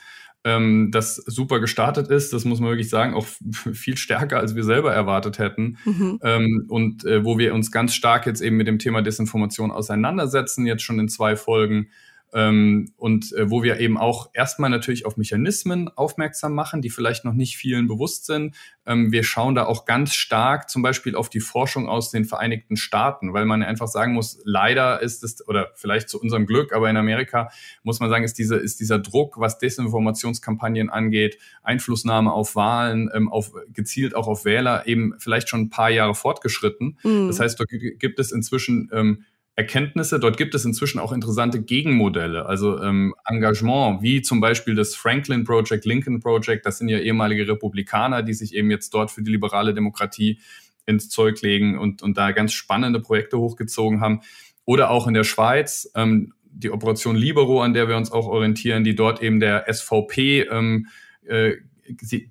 ähm, 0.50 0.90
das 0.92 1.16
super 1.16 1.60
gestartet 1.60 2.08
ist. 2.08 2.34
Das 2.34 2.46
muss 2.46 2.60
man 2.60 2.70
wirklich 2.70 2.90
sagen, 2.90 3.14
auch 3.14 3.28
viel 3.52 3.98
stärker, 3.98 4.40
als 4.40 4.56
wir 4.56 4.64
selber 4.64 4.94
erwartet 4.94 5.38
hätten. 5.38 5.78
Mhm. 5.86 6.20
Ähm, 6.24 6.66
und 6.68 7.06
äh, 7.06 7.24
wo 7.24 7.38
wir 7.38 7.54
uns 7.54 7.72
ganz 7.72 7.94
stark 7.94 8.26
jetzt 8.26 8.42
eben 8.42 8.58
mit 8.58 8.68
dem 8.68 8.80
Thema 8.80 9.02
Desinformation 9.02 9.72
auseinandersetzen, 9.72 10.66
jetzt 10.66 10.84
schon 10.84 11.00
in 11.00 11.10
zwei 11.10 11.36
Folgen. 11.36 11.90
Ähm, 12.34 12.92
und 12.98 13.34
äh, 13.34 13.50
wo 13.50 13.64
wir 13.64 13.80
eben 13.80 13.98
auch 13.98 14.30
erstmal 14.34 14.70
natürlich 14.70 15.06
auf 15.06 15.18
Mechanismen 15.18 15.90
aufmerksam 15.90 16.54
machen, 16.54 16.82
die 16.82 16.90
vielleicht 16.90 17.26
noch 17.26 17.34
nicht 17.34 17.58
vielen 17.58 17.88
bewusst 17.88 18.26
sind. 18.26 18.56
Ähm, 18.86 19.12
wir 19.12 19.24
schauen 19.24 19.56
da 19.56 19.66
auch 19.66 19.86
ganz 19.86 20.14
stark 20.14 20.70
zum 20.70 20.82
Beispiel 20.82 21.16
auf 21.16 21.30
die 21.30 21.40
Forschung 21.40 21.90
aus 21.90 22.12
den 22.12 22.26
Vereinigten 22.26 22.78
Staaten, 22.78 23.34
weil 23.34 23.46
man 23.46 23.64
einfach 23.64 23.88
sagen 23.88 24.14
muss, 24.14 24.40
leider 24.44 25.02
ist 25.02 25.24
es, 25.24 25.48
oder 25.48 25.72
vielleicht 25.74 26.10
zu 26.10 26.22
unserem 26.22 26.46
Glück, 26.46 26.74
aber 26.74 26.90
in 26.90 26.98
Amerika 26.98 27.50
muss 27.84 28.00
man 28.00 28.10
sagen, 28.10 28.24
ist, 28.24 28.38
diese, 28.38 28.58
ist 28.58 28.80
dieser 28.80 29.00
Druck, 29.00 29.40
was 29.40 29.58
Desinformationskampagnen 29.58 30.90
angeht, 30.90 31.40
Einflussnahme 31.64 32.32
auf 32.32 32.56
Wahlen, 32.56 33.10
ähm, 33.14 33.32
auf, 33.32 33.54
gezielt 33.74 34.16
auch 34.16 34.28
auf 34.28 34.46
Wähler, 34.46 34.86
eben 34.88 35.16
vielleicht 35.18 35.50
schon 35.50 35.62
ein 35.62 35.70
paar 35.70 35.90
Jahre 35.90 36.14
fortgeschritten. 36.14 37.00
Mhm. 37.04 37.28
Das 37.28 37.40
heißt, 37.40 37.60
dort 37.60 37.70
gibt 37.70 38.20
es 38.20 38.32
inzwischen 38.32 38.90
ähm, 38.94 39.24
Erkenntnisse. 39.60 40.22
Dort 40.22 40.38
gibt 40.38 40.56
es 40.56 40.64
inzwischen 40.64 41.00
auch 41.00 41.12
interessante 41.12 41.62
Gegenmodelle, 41.62 42.46
also 42.46 42.82
ähm, 42.82 43.14
Engagement, 43.26 44.02
wie 44.02 44.22
zum 44.22 44.40
Beispiel 44.40 44.74
das 44.74 44.96
Franklin 44.96 45.44
Project, 45.44 45.86
Lincoln 45.86 46.22
Project. 46.22 46.66
Das 46.66 46.78
sind 46.78 46.88
ja 46.88 46.98
ehemalige 46.98 47.46
Republikaner, 47.46 48.24
die 48.24 48.34
sich 48.34 48.56
eben 48.56 48.72
jetzt 48.72 48.94
dort 48.94 49.12
für 49.12 49.22
die 49.22 49.32
liberale 49.32 49.74
Demokratie 49.74 50.40
ins 50.86 51.10
Zeug 51.10 51.42
legen 51.42 51.78
und, 51.78 52.02
und 52.02 52.18
da 52.18 52.32
ganz 52.32 52.54
spannende 52.54 53.02
Projekte 53.02 53.38
hochgezogen 53.38 54.00
haben. 54.00 54.22
Oder 54.64 54.92
auch 54.92 55.08
in 55.08 55.14
der 55.14 55.26
Schweiz, 55.26 55.92
ähm, 55.94 56.34
die 56.46 56.72
Operation 56.72 57.18
Libero, 57.18 57.62
an 57.62 57.74
der 57.74 57.90
wir 57.90 57.98
uns 57.98 58.14
auch 58.14 58.28
orientieren, 58.28 58.86
die 58.86 58.96
dort 58.96 59.22
eben 59.22 59.42
der 59.42 59.66
SVP 59.68 60.44
ähm, 60.44 60.88
äh, 61.28 61.58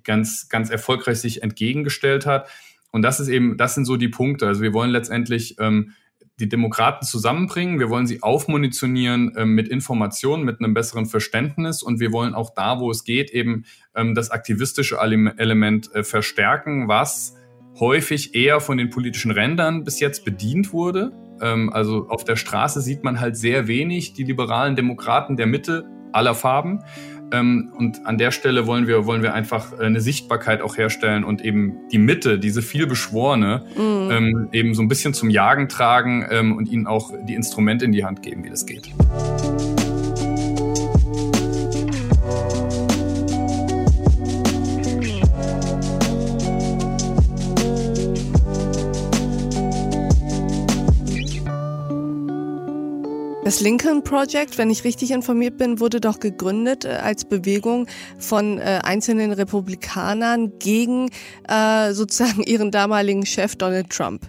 ganz, 0.03 0.49
ganz 0.49 0.71
erfolgreich 0.71 1.19
sich 1.19 1.43
entgegengestellt 1.43 2.25
hat. 2.25 2.49
Und 2.89 3.03
das 3.03 3.19
ist 3.19 3.27
eben, 3.27 3.55
das 3.55 3.75
sind 3.75 3.85
so 3.85 3.97
die 3.97 4.09
Punkte. 4.09 4.47
Also 4.47 4.63
wir 4.63 4.73
wollen 4.73 4.89
letztendlich 4.89 5.57
ähm, 5.59 5.93
die 6.39 6.49
Demokraten 6.49 7.05
zusammenbringen. 7.05 7.79
Wir 7.79 7.89
wollen 7.89 8.07
sie 8.07 8.23
aufmunitionieren 8.23 9.35
äh, 9.35 9.45
mit 9.45 9.67
Informationen, 9.67 10.43
mit 10.43 10.59
einem 10.59 10.73
besseren 10.73 11.05
Verständnis 11.05 11.83
und 11.83 11.99
wir 11.99 12.11
wollen 12.11 12.33
auch 12.33 12.53
da, 12.53 12.79
wo 12.79 12.89
es 12.91 13.03
geht, 13.03 13.31
eben 13.31 13.65
ähm, 13.95 14.15
das 14.15 14.31
aktivistische 14.31 14.97
Element 14.99 15.93
äh, 15.93 16.03
verstärken, 16.03 16.87
was 16.87 17.35
häufig 17.79 18.35
eher 18.35 18.59
von 18.59 18.77
den 18.77 18.89
politischen 18.89 19.31
Rändern 19.31 19.83
bis 19.83 19.99
jetzt 19.99 20.25
bedient 20.25 20.73
wurde. 20.73 21.11
Ähm, 21.41 21.71
also 21.71 22.07
auf 22.09 22.23
der 22.23 22.35
Straße 22.35 22.81
sieht 22.81 23.03
man 23.03 23.19
halt 23.19 23.37
sehr 23.37 23.67
wenig 23.67 24.13
die 24.13 24.23
liberalen 24.23 24.75
Demokraten 24.75 25.37
der 25.37 25.47
Mitte 25.47 25.85
aller 26.11 26.35
Farben. 26.35 26.83
Ähm, 27.31 27.71
und 27.75 28.05
an 28.05 28.17
der 28.17 28.31
Stelle 28.31 28.67
wollen 28.67 28.87
wir, 28.87 29.05
wollen 29.05 29.21
wir 29.21 29.33
einfach 29.33 29.73
äh, 29.79 29.83
eine 29.83 30.01
Sichtbarkeit 30.01 30.61
auch 30.61 30.77
herstellen 30.77 31.23
und 31.23 31.43
eben 31.43 31.87
die 31.91 31.99
Mitte, 31.99 32.39
diese 32.39 32.61
vielbeschworene, 32.61 33.65
mhm. 33.75 34.11
ähm, 34.11 34.49
eben 34.51 34.73
so 34.73 34.81
ein 34.81 34.87
bisschen 34.87 35.13
zum 35.13 35.29
Jagen 35.29 35.69
tragen 35.69 36.25
ähm, 36.29 36.57
und 36.57 36.69
ihnen 36.69 36.87
auch 36.87 37.11
die 37.27 37.35
Instrumente 37.35 37.85
in 37.85 37.91
die 37.91 38.03
Hand 38.03 38.21
geben, 38.21 38.43
wie 38.43 38.49
das 38.49 38.65
geht. 38.65 38.89
Das 53.49 53.61
Lincoln 53.61 54.03
Project, 54.03 54.59
wenn 54.59 54.69
ich 54.69 54.83
richtig 54.83 55.09
informiert 55.09 55.57
bin, 55.57 55.79
wurde 55.79 55.99
doch 55.99 56.19
gegründet 56.19 56.85
äh, 56.85 56.89
als 56.89 57.25
Bewegung 57.25 57.87
von 58.19 58.59
äh, 58.59 58.81
einzelnen 58.83 59.31
Republikanern 59.31 60.59
gegen 60.59 61.09
äh, 61.47 61.93
sozusagen 61.93 62.43
ihren 62.43 62.69
damaligen 62.69 63.25
Chef 63.25 63.55
Donald 63.55 63.89
Trump. 63.89 64.27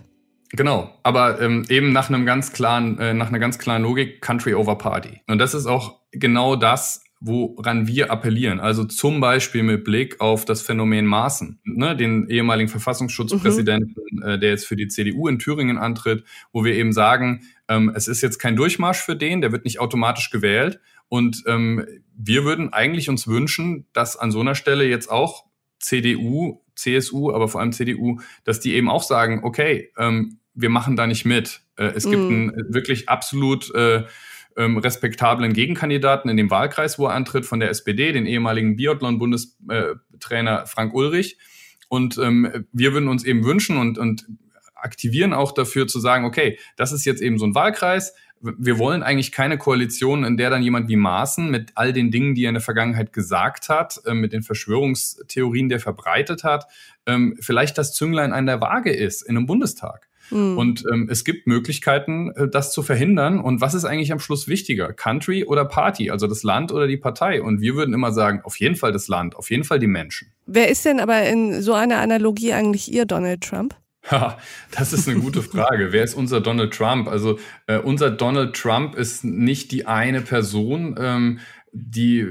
Genau, 0.53 0.89
aber 1.03 1.39
ähm, 1.43 1.67
eben 1.69 1.93
nach 1.93 2.09
einem 2.09 2.25
ganz 2.25 2.55
klaren, 2.55 2.99
äh, 2.99 3.13
nach 3.13 3.29
einer 3.29 3.39
ganz 3.39 3.59
klaren 3.59 3.83
Logik 3.83 4.23
Country 4.23 4.55
over 4.55 4.79
Party. 4.79 5.21
Und 5.27 5.39
das 5.39 5.53
ist 5.53 5.67
auch 5.67 6.01
genau 6.13 6.57
das, 6.57 7.03
woran 7.21 7.87
wir 7.87 8.11
appellieren. 8.11 8.61
Also 8.61 8.85
zum 8.85 9.21
Beispiel 9.21 9.63
mit 9.63 9.85
Blick 9.85 10.21
auf 10.21 10.47
das 10.47 10.63
Phänomen 10.63 11.05
Maaßen, 11.05 11.61
ne, 11.65 11.95
den 11.95 12.29
ehemaligen 12.29 12.69
Verfassungsschutzpräsidenten, 12.69 13.95
mhm. 14.11 14.23
äh, 14.23 14.39
der 14.39 14.51
jetzt 14.51 14.67
für 14.67 14.77
die 14.77 14.89
CDU 14.89 15.29
in 15.29 15.39
Thüringen 15.39 15.77
antritt, 15.77 16.25
wo 16.53 16.65
wir 16.65 16.75
eben 16.75 16.93
sagen, 16.93 17.43
ähm, 17.69 17.93
es 17.95 18.09
ist 18.09 18.23
jetzt 18.23 18.39
kein 18.39 18.57
Durchmarsch 18.57 19.01
für 19.01 19.17
den, 19.17 19.43
der 19.43 19.53
wird 19.53 19.65
nicht 19.65 19.81
automatisch 19.81 20.31
gewählt. 20.31 20.81
Und 21.09 21.43
ähm, 21.47 21.85
wir 22.17 22.45
würden 22.45 22.73
eigentlich 22.73 23.11
uns 23.11 23.27
wünschen, 23.27 23.87
dass 23.93 24.17
an 24.17 24.31
so 24.31 24.41
einer 24.41 24.55
Stelle 24.55 24.85
jetzt 24.85 25.11
auch 25.11 25.45
CDU, 25.79 26.63
CSU, 26.75 27.33
aber 27.33 27.49
vor 27.49 27.61
allem 27.61 27.73
CDU, 27.73 28.21
dass 28.45 28.61
die 28.61 28.75
eben 28.75 28.89
auch 28.89 29.03
sagen, 29.03 29.41
okay, 29.45 29.93
ähm, 29.99 30.39
wir 30.55 30.71
machen 30.71 30.97
da 30.97 31.07
nicht 31.07 31.25
mit. 31.25 31.63
Äh, 31.77 31.93
es 31.95 32.05
gibt 32.05 32.23
mhm. 32.23 32.53
einen 32.57 32.75
wirklich 32.75 33.09
absolut 33.09 33.75
äh, 33.75 34.05
ähm, 34.61 34.77
respektablen 34.77 35.55
Gegenkandidaten 35.55 36.29
in 36.29 36.37
dem 36.37 36.51
Wahlkreis, 36.51 36.99
wo 36.99 37.07
er 37.07 37.15
antritt, 37.15 37.47
von 37.47 37.61
der 37.61 37.71
SPD, 37.71 38.13
den 38.13 38.27
ehemaligen 38.27 38.77
Biathlon-Bundestrainer 38.77 40.67
Frank 40.67 40.93
Ulrich. 40.93 41.39
Und 41.89 42.19
ähm, 42.19 42.67
wir 42.73 42.93
würden 42.93 43.09
uns 43.09 43.25
eben 43.25 43.43
wünschen 43.45 43.79
und, 43.79 43.97
und 43.97 44.27
aktivieren 44.75 45.33
auch 45.33 45.53
dafür 45.53 45.87
zu 45.87 45.99
sagen, 45.99 46.27
okay, 46.27 46.59
das 46.77 46.93
ist 46.93 47.07
jetzt 47.07 47.23
eben 47.23 47.39
so 47.39 47.47
ein 47.47 47.55
Wahlkreis. 47.55 48.15
Wir 48.43 48.79
wollen 48.79 49.03
eigentlich 49.03 49.33
keine 49.33 49.57
Koalition, 49.57 50.25
in 50.25 50.37
der 50.37 50.51
dann 50.51 50.63
jemand 50.63 50.89
wie 50.89 50.97
Maaßen 50.97 51.51
mit 51.51 51.73
all 51.75 51.93
den 51.93 52.11
Dingen, 52.11 52.35
die 52.35 52.45
er 52.45 52.51
in 52.51 52.55
der 52.55 52.63
Vergangenheit 52.63 53.13
gesagt 53.15 53.71
hat, 53.71 54.01
äh, 54.05 54.13
mit 54.13 54.35
den 54.35 54.43
Verschwörungstheorien, 54.43 55.71
die 55.71 55.77
er 55.77 55.81
verbreitet 55.81 56.45
hat, 56.45 56.67
ähm, 57.07 57.37
vielleicht 57.41 57.79
das 57.79 57.95
Zünglein 57.95 58.35
an 58.35 58.45
der 58.45 58.61
Waage 58.61 58.93
ist 58.93 59.23
in 59.23 59.37
einem 59.37 59.47
Bundestag. 59.47 60.10
Mhm. 60.31 60.59
Und 60.59 60.85
ähm, 60.93 61.09
es 61.11 61.25
gibt 61.25 61.47
Möglichkeiten, 61.47 62.31
äh, 62.37 62.49
das 62.49 62.73
zu 62.73 62.83
verhindern. 62.83 63.41
Und 63.41 63.61
was 63.61 63.75
ist 63.75 63.85
eigentlich 63.85 64.13
am 64.13 64.21
Schluss 64.21 64.49
wichtiger? 64.49 64.93
Country 64.93 65.45
oder 65.45 65.65
Party? 65.65 66.11
Also 66.11 66.27
das 66.27 66.43
Land 66.43 66.73
oder 66.73 66.87
die 66.87 66.97
Partei? 66.97 67.43
Und 67.43 67.61
wir 67.61 67.75
würden 67.75 67.95
immer 67.95 68.13
sagen, 68.13 68.41
auf 68.45 68.57
jeden 68.59 68.77
Fall 68.77 68.93
das 68.93 69.09
Land, 69.09 69.37
auf 69.37 69.51
jeden 69.51 69.65
Fall 69.65 69.79
die 69.79 69.87
Menschen. 69.87 70.33
Wer 70.47 70.69
ist 70.69 70.85
denn 70.85 71.01
aber 71.01 71.23
in 71.25 71.63
so 71.63 71.75
einer 71.75 71.99
Analogie 71.99 72.53
eigentlich 72.53 72.93
Ihr 72.93 73.05
Donald 73.05 73.43
Trump? 73.43 73.75
Das 74.71 74.93
ist 74.93 75.09
eine 75.09 75.21
gute 75.21 75.43
Frage. 75.43 75.93
Wer 75.93 76.05
ist 76.05 76.15
unser 76.15 76.41
Donald 76.41 76.73
Trump? 76.73 77.07
Also 77.07 77.39
äh, 77.67 77.79
unser 77.79 78.11
Donald 78.11 78.57
Trump 78.57 78.95
ist 78.95 79.25
nicht 79.25 79.73
die 79.73 79.87
eine 79.87 80.23
Person, 80.23 80.97
ähm, 80.99 81.39
die 81.73 82.27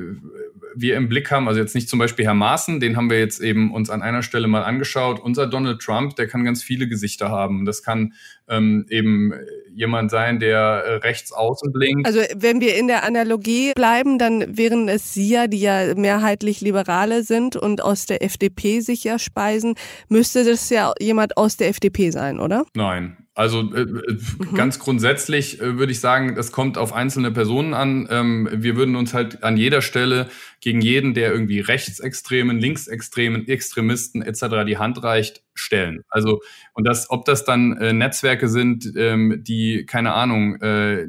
wir 0.76 0.96
im 0.96 1.10
Blick 1.10 1.32
haben, 1.32 1.48
also 1.48 1.60
jetzt 1.60 1.76
nicht 1.76 1.90
zum 1.90 2.00
Beispiel 2.00 2.26
Herr 2.26 2.34
Maaßen, 2.34 2.80
den 2.80 2.98
haben 2.98 3.10
wir 3.10 3.20
jetzt 3.20 3.42
eben 3.42 3.74
uns 3.74 3.90
an 3.90 4.02
einer 4.02 4.24
Stelle 4.24 4.48
mal 4.48 4.64
angeschaut. 4.64 5.20
Unser 5.20 5.48
Donald 5.48 5.82
Trump, 5.82 6.16
der 6.16 6.28
kann 6.28 6.44
ganz 6.44 6.64
viele 6.64 6.88
Gesichter 6.88 7.30
haben. 7.30 7.66
Das 7.66 7.84
kann 7.84 8.14
ähm, 8.48 8.86
eben 8.90 9.34
jemand 9.74 10.12
sein, 10.12 10.40
der 10.40 10.60
äh, 10.60 10.94
rechts 10.96 11.32
außen 11.32 11.72
blinkt. 11.72 12.06
Also 12.06 12.22
wenn 12.36 12.62
wir 12.62 12.78
in 12.78 12.88
der 12.88 13.04
Analogie 13.04 13.74
bleiben, 13.76 14.18
dann 14.18 14.58
wären 14.58 14.90
es 14.90 15.14
Sie 15.14 15.30
ja, 15.30 15.48
die 15.48 15.62
ja 15.62 15.94
mehrheitlich 15.96 16.62
Liberale 16.62 17.24
sind 17.24 17.56
und 17.56 17.82
aus 17.82 18.06
der 18.06 18.24
FDP 18.24 18.82
sich 18.82 19.04
ja 19.04 19.20
speisen, 19.20 19.76
müsste 20.08 20.44
das 20.44 20.70
ja 20.70 20.94
jemand 21.00 21.38
aus 21.38 21.58
der 21.58 21.70
FDP 21.70 22.12
sein, 22.12 22.40
oder? 22.40 22.66
Nein, 22.76 23.18
also 23.40 23.74
äh, 23.74 23.84
äh, 23.84 23.86
mhm. 23.86 24.54
ganz 24.54 24.80
grundsätzlich 24.80 25.62
äh, 25.62 25.78
würde 25.78 25.94
ich 25.94 26.02
sagen, 26.02 26.36
das 26.36 26.52
kommt 26.52 26.78
auf 26.78 26.92
einzelne 26.92 27.32
Personen 27.32 27.74
an. 27.74 28.06
Ähm, 28.12 28.50
wir 28.52 28.76
würden 28.76 28.98
uns 28.98 29.14
halt 29.14 29.44
an 29.44 29.56
jeder 29.56 29.82
Stelle 29.82 30.28
gegen 30.60 30.82
jeden, 30.82 31.14
der 31.14 31.32
irgendwie 31.32 31.62
Rechtsextremen, 31.62 32.60
Linksextremen, 32.60 33.48
Extremisten 33.48 34.22
etc. 34.22 34.66
die 34.68 34.78
Hand 34.78 35.02
reicht, 35.04 35.42
stellen. 35.54 36.04
Also 36.10 36.42
und 36.74 36.86
das, 36.86 37.10
ob 37.10 37.24
das 37.24 37.46
dann 37.46 37.78
äh, 37.78 37.94
Netzwerke 37.94 38.50
sind, 38.50 38.92
ähm, 38.98 39.42
die 39.42 39.86
keine 39.86 40.12
Ahnung 40.16 40.62
äh, 40.62 41.08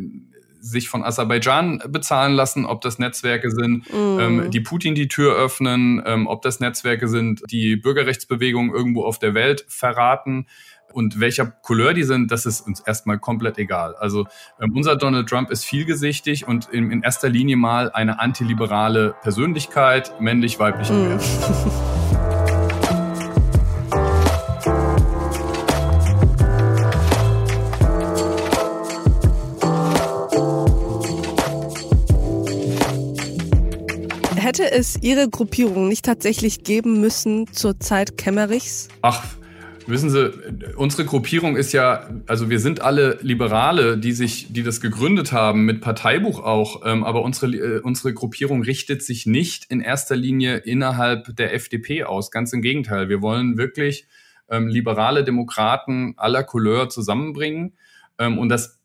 sich 0.60 0.88
von 0.88 1.02
Aserbaidschan 1.02 1.82
bezahlen 1.88 2.34
lassen, 2.34 2.64
ob 2.64 2.80
das 2.82 3.00
Netzwerke 3.00 3.50
sind, 3.50 3.92
mm. 3.92 4.20
ähm, 4.20 4.50
die 4.50 4.60
Putin 4.60 4.94
die 4.94 5.08
Tür 5.08 5.34
öffnen, 5.34 6.00
ähm, 6.06 6.26
ob 6.28 6.42
das 6.42 6.60
Netzwerke 6.60 7.08
sind, 7.08 7.42
die 7.50 7.76
Bürgerrechtsbewegung 7.76 8.72
irgendwo 8.72 9.02
auf 9.04 9.18
der 9.18 9.34
Welt 9.34 9.64
verraten. 9.68 10.46
Und 10.92 11.20
welcher 11.20 11.46
Couleur 11.46 11.94
die 11.94 12.05
sind, 12.05 12.31
das 12.31 12.46
ist 12.46 12.66
uns 12.66 12.81
erstmal 12.81 13.18
komplett 13.18 13.59
egal. 13.59 13.94
Also 13.96 14.26
ähm, 14.61 14.76
unser 14.76 14.96
Donald 14.96 15.29
Trump 15.29 15.50
ist 15.50 15.64
vielgesichtig 15.64 16.46
und 16.46 16.68
in, 16.70 16.90
in 16.90 17.03
erster 17.03 17.29
Linie 17.29 17.57
mal 17.57 17.90
eine 17.92 18.20
antiliberale 18.20 19.14
Persönlichkeit, 19.22 20.20
männlich-weiblich 20.20 20.90
mm. 20.90 21.18
Hätte 34.50 34.72
es 34.72 35.00
Ihre 35.00 35.29
Gruppierung 35.29 35.87
nicht 35.87 36.05
tatsächlich 36.05 36.64
geben 36.64 37.00
müssen 37.00 37.53
zur 37.53 37.79
Zeit 37.79 38.18
Kemmerichs? 38.18 38.88
Ach, 39.00 39.22
Wissen 39.90 40.11
Sie, 40.11 40.33
unsere 40.76 41.05
Gruppierung 41.05 41.57
ist 41.57 41.72
ja, 41.72 42.09
also 42.26 42.48
wir 42.48 42.59
sind 42.59 42.81
alle 42.81 43.18
Liberale, 43.22 43.98
die 43.98 44.12
sich, 44.12 44.53
die 44.53 44.62
das 44.62 44.81
gegründet 44.81 45.33
haben, 45.33 45.64
mit 45.64 45.81
Parteibuch 45.81 46.40
auch, 46.40 46.83
ähm, 46.85 47.05
aber 47.05 47.22
unsere, 47.22 47.53
äh, 47.55 47.81
unsere 47.81 48.14
Gruppierung 48.14 48.62
richtet 48.62 49.03
sich 49.03 49.26
nicht 49.26 49.66
in 49.70 49.81
erster 49.81 50.16
Linie 50.16 50.57
innerhalb 50.59 51.35
der 51.37 51.55
FDP 51.55 52.05
aus. 52.05 52.31
Ganz 52.31 52.53
im 52.53 52.62
Gegenteil. 52.62 53.09
Wir 53.09 53.20
wollen 53.20 53.59
wirklich 53.59 54.07
ähm, 54.48 54.68
liberale 54.68 55.24
Demokraten 55.24 56.14
aller 56.16 56.42
Couleur 56.42 56.88
zusammenbringen. 56.88 57.74
Ähm, 58.18 58.38
und 58.38 58.48
das 58.48 58.79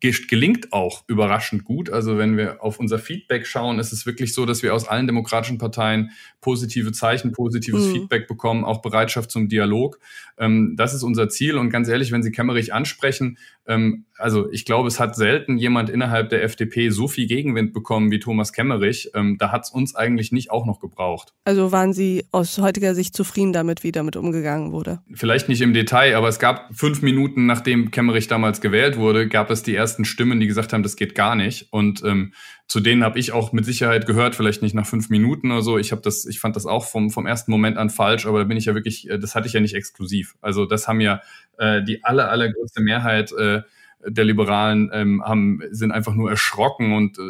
gelingt 0.00 0.72
auch 0.72 1.04
überraschend 1.06 1.64
gut. 1.64 1.90
Also 1.90 2.16
wenn 2.16 2.36
wir 2.36 2.62
auf 2.62 2.80
unser 2.80 2.98
Feedback 2.98 3.46
schauen, 3.46 3.78
ist 3.78 3.92
es 3.92 4.06
wirklich 4.06 4.34
so, 4.34 4.46
dass 4.46 4.62
wir 4.62 4.74
aus 4.74 4.88
allen 4.88 5.06
demokratischen 5.06 5.58
Parteien 5.58 6.10
positive 6.40 6.92
Zeichen, 6.92 7.32
positives 7.32 7.86
mhm. 7.86 7.92
Feedback 7.92 8.26
bekommen, 8.26 8.64
auch 8.64 8.80
Bereitschaft 8.82 9.30
zum 9.30 9.48
Dialog. 9.48 9.98
Ähm, 10.38 10.74
das 10.76 10.94
ist 10.94 11.02
unser 11.02 11.28
Ziel. 11.28 11.56
Und 11.56 11.70
ganz 11.70 11.88
ehrlich, 11.88 12.12
wenn 12.12 12.22
Sie 12.22 12.32
Kemmerich 12.32 12.72
ansprechen, 12.72 13.38
ähm, 13.66 14.06
also 14.20 14.50
ich 14.52 14.64
glaube, 14.64 14.88
es 14.88 15.00
hat 15.00 15.16
selten 15.16 15.58
jemand 15.58 15.90
innerhalb 15.90 16.28
der 16.30 16.42
FDP 16.42 16.90
so 16.90 17.08
viel 17.08 17.26
Gegenwind 17.26 17.72
bekommen 17.72 18.10
wie 18.10 18.18
Thomas 18.18 18.52
Kemmerich. 18.52 19.10
Ähm, 19.14 19.36
da 19.38 19.50
hat 19.50 19.64
es 19.64 19.70
uns 19.70 19.94
eigentlich 19.94 20.32
nicht 20.32 20.50
auch 20.50 20.66
noch 20.66 20.80
gebraucht. 20.80 21.32
Also 21.44 21.72
waren 21.72 21.92
Sie 21.92 22.26
aus 22.30 22.58
heutiger 22.58 22.94
Sicht 22.94 23.14
zufrieden 23.14 23.52
damit, 23.52 23.82
wie 23.82 23.92
damit 23.92 24.16
umgegangen 24.16 24.72
wurde? 24.72 25.00
Vielleicht 25.12 25.48
nicht 25.48 25.62
im 25.62 25.74
Detail, 25.74 26.16
aber 26.16 26.28
es 26.28 26.38
gab 26.38 26.74
fünf 26.74 27.02
Minuten, 27.02 27.46
nachdem 27.46 27.90
Kemmerich 27.90 28.28
damals 28.28 28.60
gewählt 28.60 28.96
wurde, 28.96 29.28
gab 29.28 29.50
es 29.50 29.62
die 29.62 29.74
ersten 29.74 30.04
Stimmen, 30.04 30.40
die 30.40 30.46
gesagt 30.46 30.72
haben, 30.72 30.82
das 30.82 30.96
geht 30.96 31.14
gar 31.14 31.34
nicht. 31.34 31.68
Und 31.70 32.02
ähm, 32.04 32.32
zu 32.70 32.78
denen 32.78 33.02
habe 33.02 33.18
ich 33.18 33.32
auch 33.32 33.52
mit 33.52 33.64
Sicherheit 33.64 34.06
gehört, 34.06 34.36
vielleicht 34.36 34.62
nicht 34.62 34.74
nach 34.74 34.86
fünf 34.86 35.10
Minuten 35.10 35.50
oder 35.50 35.62
so. 35.62 35.76
Ich 35.76 35.90
habe 35.90 36.02
das, 36.02 36.24
ich 36.24 36.38
fand 36.38 36.54
das 36.54 36.66
auch 36.66 36.84
vom, 36.84 37.10
vom 37.10 37.26
ersten 37.26 37.50
Moment 37.50 37.76
an 37.76 37.90
falsch, 37.90 38.26
aber 38.26 38.38
da 38.38 38.44
bin 38.44 38.56
ich 38.56 38.66
ja 38.66 38.74
wirklich, 38.74 39.10
äh, 39.10 39.18
das 39.18 39.34
hatte 39.34 39.48
ich 39.48 39.54
ja 39.54 39.60
nicht 39.60 39.74
exklusiv. 39.74 40.36
Also 40.40 40.66
das 40.66 40.86
haben 40.86 41.00
ja 41.00 41.20
äh, 41.58 41.82
die 41.82 42.04
aller, 42.04 42.30
allergrößte 42.30 42.80
Mehrheit 42.80 43.32
äh, 43.32 43.62
der 44.06 44.24
Liberalen 44.24 44.90
ähm, 44.92 45.22
haben, 45.24 45.60
sind 45.70 45.92
einfach 45.92 46.14
nur 46.14 46.30
erschrocken 46.30 46.92
und 46.92 47.18
äh, 47.18 47.22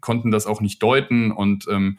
konnten 0.00 0.30
das 0.30 0.46
auch 0.46 0.60
nicht 0.60 0.82
deuten. 0.82 1.32
Und 1.32 1.66
ähm, 1.68 1.98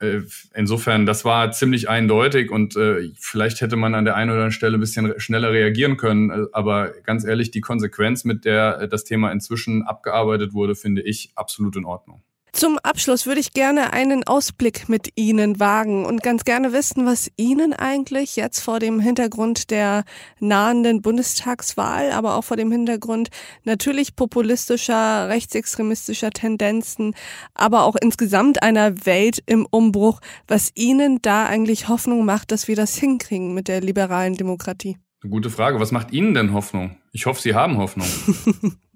äh, 0.00 0.20
insofern, 0.54 1.04
das 1.04 1.24
war 1.24 1.52
ziemlich 1.52 1.88
eindeutig 1.88 2.50
und 2.50 2.74
äh, 2.76 3.10
vielleicht 3.18 3.60
hätte 3.60 3.76
man 3.76 3.94
an 3.94 4.04
der 4.06 4.16
einen 4.16 4.30
oder 4.30 4.38
anderen 4.38 4.52
Stelle 4.52 4.78
ein 4.78 4.80
bisschen 4.80 5.18
schneller 5.20 5.52
reagieren 5.52 5.96
können. 5.96 6.30
Äh, 6.30 6.46
aber 6.52 6.92
ganz 7.04 7.24
ehrlich, 7.24 7.50
die 7.50 7.60
Konsequenz, 7.60 8.24
mit 8.24 8.44
der 8.44 8.86
das 8.86 9.04
Thema 9.04 9.30
inzwischen 9.30 9.82
abgearbeitet 9.82 10.54
wurde, 10.54 10.74
finde 10.74 11.02
ich 11.02 11.32
absolut 11.34 11.76
in 11.76 11.84
Ordnung. 11.84 12.22
Zum 12.52 12.78
Abschluss 12.78 13.26
würde 13.26 13.40
ich 13.40 13.52
gerne 13.52 13.92
einen 13.92 14.24
Ausblick 14.24 14.88
mit 14.88 15.10
Ihnen 15.14 15.60
wagen 15.60 16.04
und 16.04 16.22
ganz 16.22 16.44
gerne 16.44 16.72
wissen, 16.72 17.06
was 17.06 17.30
Ihnen 17.36 17.72
eigentlich 17.72 18.36
jetzt 18.36 18.60
vor 18.60 18.80
dem 18.80 18.98
Hintergrund 18.98 19.70
der 19.70 20.04
nahenden 20.40 21.00
Bundestagswahl, 21.00 22.10
aber 22.10 22.34
auch 22.34 22.44
vor 22.44 22.56
dem 22.56 22.72
Hintergrund 22.72 23.28
natürlich 23.64 24.16
populistischer, 24.16 25.28
rechtsextremistischer 25.28 26.30
Tendenzen, 26.30 27.14
aber 27.54 27.84
auch 27.84 27.96
insgesamt 28.00 28.62
einer 28.62 29.06
Welt 29.06 29.42
im 29.46 29.66
Umbruch, 29.70 30.20
was 30.48 30.72
Ihnen 30.74 31.22
da 31.22 31.46
eigentlich 31.46 31.88
Hoffnung 31.88 32.24
macht, 32.24 32.50
dass 32.50 32.66
wir 32.66 32.76
das 32.76 32.96
hinkriegen 32.96 33.54
mit 33.54 33.68
der 33.68 33.80
liberalen 33.80 34.34
Demokratie. 34.34 34.98
Gute 35.28 35.50
Frage. 35.50 35.78
Was 35.80 35.92
macht 35.92 36.12
Ihnen 36.12 36.34
denn 36.34 36.52
Hoffnung? 36.52 36.99
Ich 37.12 37.26
hoffe, 37.26 37.40
Sie 37.40 37.54
haben 37.54 37.78
Hoffnung. 37.78 38.06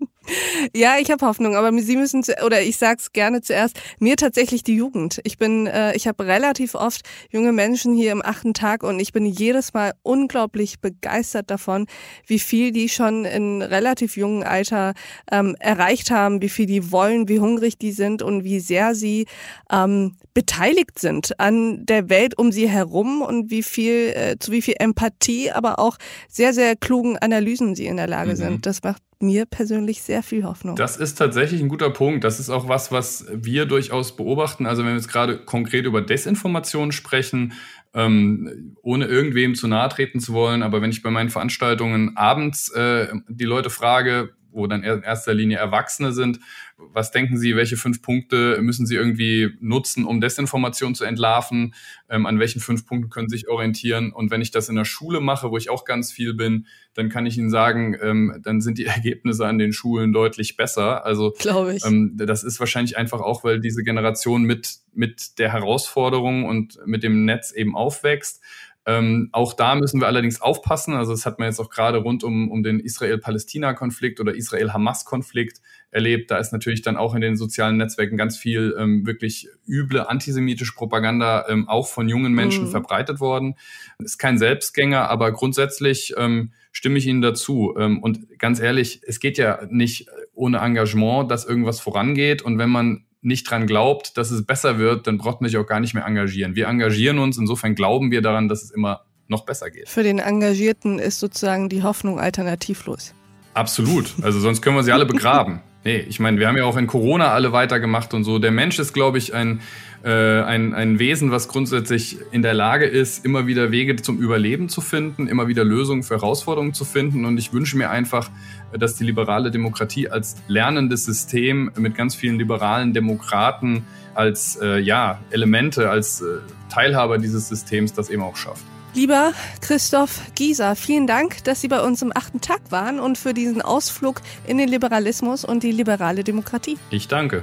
Ja, 0.74 0.96
ich 0.98 1.10
habe 1.10 1.26
Hoffnung, 1.26 1.54
aber 1.54 1.70
Sie 1.78 1.96
müssen 1.96 2.22
zu, 2.22 2.34
oder 2.44 2.62
ich 2.62 2.78
sag's 2.78 3.12
gerne 3.12 3.42
zuerst, 3.42 3.78
mir 3.98 4.16
tatsächlich 4.16 4.62
die 4.62 4.74
Jugend. 4.74 5.20
Ich 5.24 5.36
bin 5.36 5.66
äh, 5.66 5.94
ich 5.94 6.08
habe 6.08 6.24
relativ 6.26 6.74
oft 6.74 7.02
junge 7.30 7.52
Menschen 7.52 7.94
hier 7.94 8.12
im 8.12 8.24
achten 8.24 8.54
Tag 8.54 8.82
und 8.82 9.00
ich 9.00 9.12
bin 9.12 9.26
jedes 9.26 9.74
Mal 9.74 9.92
unglaublich 10.02 10.80
begeistert 10.80 11.50
davon, 11.50 11.86
wie 12.26 12.38
viel 12.38 12.72
die 12.72 12.88
schon 12.88 13.24
in 13.24 13.60
relativ 13.60 14.16
jungen 14.16 14.44
Alter 14.44 14.94
ähm, 15.30 15.56
erreicht 15.58 16.10
haben, 16.10 16.40
wie 16.40 16.48
viel 16.48 16.66
die 16.66 16.90
wollen, 16.90 17.28
wie 17.28 17.40
hungrig 17.40 17.76
die 17.76 17.92
sind 17.92 18.22
und 18.22 18.44
wie 18.44 18.60
sehr 18.60 18.94
sie 18.94 19.26
ähm, 19.70 20.16
beteiligt 20.32 20.98
sind 20.98 21.38
an 21.38 21.84
der 21.84 22.08
Welt 22.08 22.38
um 22.38 22.50
sie 22.50 22.68
herum 22.68 23.20
und 23.20 23.50
wie 23.50 23.62
viel 23.62 24.12
äh, 24.14 24.36
zu 24.38 24.52
wie 24.52 24.62
viel 24.62 24.76
Empathie, 24.78 25.50
aber 25.50 25.78
auch 25.78 25.98
sehr 26.28 26.54
sehr 26.54 26.76
klugen 26.76 27.18
Analysen 27.18 27.74
sie 27.74 27.86
in 27.86 27.98
der 27.98 28.03
Lage 28.06 28.32
mhm. 28.32 28.36
sind. 28.36 28.66
Das 28.66 28.82
macht 28.82 29.02
mir 29.20 29.46
persönlich 29.46 30.02
sehr 30.02 30.22
viel 30.22 30.44
Hoffnung. 30.44 30.76
Das 30.76 30.96
ist 30.96 31.16
tatsächlich 31.16 31.60
ein 31.60 31.68
guter 31.68 31.90
Punkt. 31.90 32.24
Das 32.24 32.40
ist 32.40 32.50
auch 32.50 32.68
was, 32.68 32.92
was 32.92 33.26
wir 33.32 33.66
durchaus 33.66 34.16
beobachten. 34.16 34.66
Also 34.66 34.82
wenn 34.82 34.90
wir 34.90 34.96
jetzt 34.96 35.08
gerade 35.08 35.38
konkret 35.38 35.86
über 35.86 36.02
Desinformation 36.02 36.92
sprechen, 36.92 37.54
ähm, 37.94 38.76
ohne 38.82 39.06
irgendwem 39.06 39.54
zu 39.54 39.68
nahe 39.68 39.88
treten 39.88 40.20
zu 40.20 40.32
wollen, 40.32 40.62
aber 40.62 40.82
wenn 40.82 40.90
ich 40.90 41.02
bei 41.02 41.10
meinen 41.10 41.30
Veranstaltungen 41.30 42.16
abends 42.16 42.70
äh, 42.70 43.08
die 43.28 43.44
Leute 43.44 43.70
frage, 43.70 44.30
wo 44.54 44.66
dann 44.66 44.82
in 44.82 45.02
erster 45.02 45.34
Linie 45.34 45.58
Erwachsene 45.58 46.12
sind. 46.12 46.40
Was 46.76 47.10
denken 47.10 47.36
Sie, 47.36 47.56
welche 47.56 47.76
fünf 47.76 48.02
Punkte 48.02 48.58
müssen 48.62 48.86
Sie 48.86 48.94
irgendwie 48.94 49.56
nutzen, 49.60 50.04
um 50.04 50.20
Desinformation 50.20 50.94
zu 50.94 51.04
entlarven? 51.04 51.74
Ähm, 52.08 52.26
an 52.26 52.38
welchen 52.38 52.60
fünf 52.60 52.86
Punkten 52.86 53.10
können 53.10 53.28
Sie 53.28 53.36
sich 53.36 53.48
orientieren? 53.48 54.12
Und 54.12 54.30
wenn 54.30 54.40
ich 54.40 54.50
das 54.50 54.68
in 54.68 54.76
der 54.76 54.84
Schule 54.84 55.20
mache, 55.20 55.50
wo 55.50 55.56
ich 55.56 55.70
auch 55.70 55.84
ganz 55.84 56.12
viel 56.12 56.34
bin, 56.34 56.66
dann 56.94 57.08
kann 57.08 57.26
ich 57.26 57.36
Ihnen 57.36 57.50
sagen, 57.50 57.96
ähm, 58.00 58.40
dann 58.42 58.60
sind 58.60 58.78
die 58.78 58.86
Ergebnisse 58.86 59.46
an 59.46 59.58
den 59.58 59.72
Schulen 59.72 60.12
deutlich 60.12 60.56
besser. 60.56 61.04
Also 61.04 61.32
glaube 61.38 61.74
ich. 61.74 61.84
Ähm, 61.84 62.12
das 62.16 62.44
ist 62.44 62.60
wahrscheinlich 62.60 62.96
einfach 62.96 63.20
auch, 63.20 63.44
weil 63.44 63.60
diese 63.60 63.82
Generation 63.82 64.44
mit 64.44 64.84
mit 64.94 65.38
der 65.38 65.52
Herausforderung 65.52 66.44
und 66.44 66.78
mit 66.86 67.02
dem 67.02 67.24
Netz 67.24 67.52
eben 67.52 67.76
aufwächst. 67.76 68.40
Ähm, 68.86 69.30
auch 69.32 69.54
da 69.54 69.74
müssen 69.74 70.00
wir 70.00 70.06
allerdings 70.06 70.42
aufpassen. 70.42 70.94
Also 70.94 71.12
das 71.12 71.24
hat 71.24 71.38
man 71.38 71.48
jetzt 71.48 71.58
auch 71.58 71.70
gerade 71.70 71.98
rund 71.98 72.22
um, 72.22 72.50
um 72.50 72.62
den 72.62 72.80
Israel-Palästina-Konflikt 72.80 74.20
oder 74.20 74.34
Israel-Hamas-Konflikt 74.34 75.60
erlebt. 75.90 76.30
Da 76.30 76.38
ist 76.38 76.52
natürlich 76.52 76.82
dann 76.82 76.96
auch 76.96 77.14
in 77.14 77.20
den 77.22 77.36
sozialen 77.36 77.78
Netzwerken 77.78 78.16
ganz 78.16 78.36
viel 78.36 78.74
ähm, 78.78 79.06
wirklich 79.06 79.48
üble 79.66 80.00
antisemitische 80.00 80.74
Propaganda 80.74 81.46
ähm, 81.48 81.68
auch 81.68 81.86
von 81.86 82.08
jungen 82.08 82.34
Menschen 82.34 82.64
mhm. 82.64 82.70
verbreitet 82.70 83.20
worden. 83.20 83.54
Ist 83.98 84.18
kein 84.18 84.36
Selbstgänger, 84.38 85.08
aber 85.08 85.32
grundsätzlich 85.32 86.14
ähm, 86.18 86.52
stimme 86.72 86.98
ich 86.98 87.06
Ihnen 87.06 87.22
dazu. 87.22 87.74
Ähm, 87.78 88.02
und 88.02 88.38
ganz 88.38 88.60
ehrlich, 88.60 89.00
es 89.06 89.18
geht 89.18 89.38
ja 89.38 89.60
nicht 89.70 90.08
ohne 90.34 90.58
Engagement, 90.58 91.30
dass 91.30 91.46
irgendwas 91.46 91.80
vorangeht. 91.80 92.42
Und 92.42 92.58
wenn 92.58 92.70
man 92.70 93.04
nicht 93.24 93.50
dran 93.50 93.66
glaubt, 93.66 94.16
dass 94.16 94.30
es 94.30 94.44
besser 94.44 94.78
wird, 94.78 95.06
dann 95.06 95.18
braucht 95.18 95.40
man 95.40 95.50
sich 95.50 95.58
auch 95.58 95.66
gar 95.66 95.80
nicht 95.80 95.94
mehr 95.94 96.04
engagieren. 96.04 96.56
Wir 96.56 96.68
engagieren 96.68 97.18
uns, 97.18 97.38
insofern 97.38 97.74
glauben 97.74 98.10
wir 98.10 98.22
daran, 98.22 98.48
dass 98.48 98.62
es 98.62 98.70
immer 98.70 99.04
noch 99.28 99.44
besser 99.44 99.70
geht. 99.70 99.88
Für 99.88 100.02
den 100.02 100.18
Engagierten 100.18 100.98
ist 100.98 101.20
sozusagen 101.20 101.68
die 101.68 101.82
Hoffnung 101.82 102.20
alternativlos. 102.20 103.14
Absolut. 103.54 104.12
Also 104.22 104.40
sonst 104.40 104.60
können 104.60 104.76
wir 104.76 104.82
sie 104.82 104.92
alle 104.92 105.06
begraben. 105.06 105.60
Nee, 105.84 105.98
ich 106.08 106.18
meine, 106.18 106.38
wir 106.38 106.48
haben 106.48 106.56
ja 106.56 106.64
auch 106.64 106.78
in 106.78 106.86
Corona 106.86 107.32
alle 107.32 107.52
weitergemacht 107.52 108.14
und 108.14 108.24
so. 108.24 108.38
Der 108.38 108.50
Mensch 108.50 108.78
ist, 108.78 108.94
glaube 108.94 109.18
ich, 109.18 109.34
ein, 109.34 109.60
äh, 110.02 110.40
ein, 110.40 110.72
ein 110.72 110.98
Wesen, 110.98 111.30
was 111.30 111.46
grundsätzlich 111.46 112.16
in 112.32 112.40
der 112.40 112.54
Lage 112.54 112.86
ist, 112.86 113.22
immer 113.22 113.46
wieder 113.46 113.70
Wege 113.70 113.96
zum 113.96 114.18
Überleben 114.18 114.70
zu 114.70 114.80
finden, 114.80 115.28
immer 115.28 115.46
wieder 115.46 115.62
Lösungen 115.62 116.02
für 116.02 116.14
Herausforderungen 116.14 116.72
zu 116.72 116.86
finden. 116.86 117.26
Und 117.26 117.36
ich 117.36 117.52
wünsche 117.52 117.76
mir 117.76 117.90
einfach, 117.90 118.30
dass 118.72 118.94
die 118.96 119.04
liberale 119.04 119.50
Demokratie 119.50 120.08
als 120.08 120.36
lernendes 120.48 121.04
System 121.04 121.70
mit 121.76 121.94
ganz 121.94 122.14
vielen 122.14 122.38
liberalen 122.38 122.94
Demokraten 122.94 123.84
als 124.14 124.58
äh, 124.62 124.78
ja, 124.78 125.20
Elemente, 125.30 125.90
als 125.90 126.22
äh, 126.22 126.38
Teilhaber 126.70 127.18
dieses 127.18 127.48
Systems 127.48 127.92
das 127.92 128.08
eben 128.08 128.22
auch 128.22 128.36
schafft. 128.36 128.64
Lieber 128.94 129.32
Christoph 129.60 130.20
Gieser, 130.36 130.76
vielen 130.76 131.08
Dank, 131.08 131.42
dass 131.42 131.60
Sie 131.60 131.66
bei 131.66 131.82
uns 131.82 132.00
im 132.00 132.12
achten 132.14 132.40
Tag 132.40 132.60
waren 132.70 133.00
und 133.00 133.18
für 133.18 133.34
diesen 133.34 133.60
Ausflug 133.60 134.22
in 134.46 134.56
den 134.56 134.68
Liberalismus 134.68 135.44
und 135.44 135.64
die 135.64 135.72
liberale 135.72 136.22
Demokratie. 136.22 136.78
Ich 136.90 137.08
danke. 137.08 137.42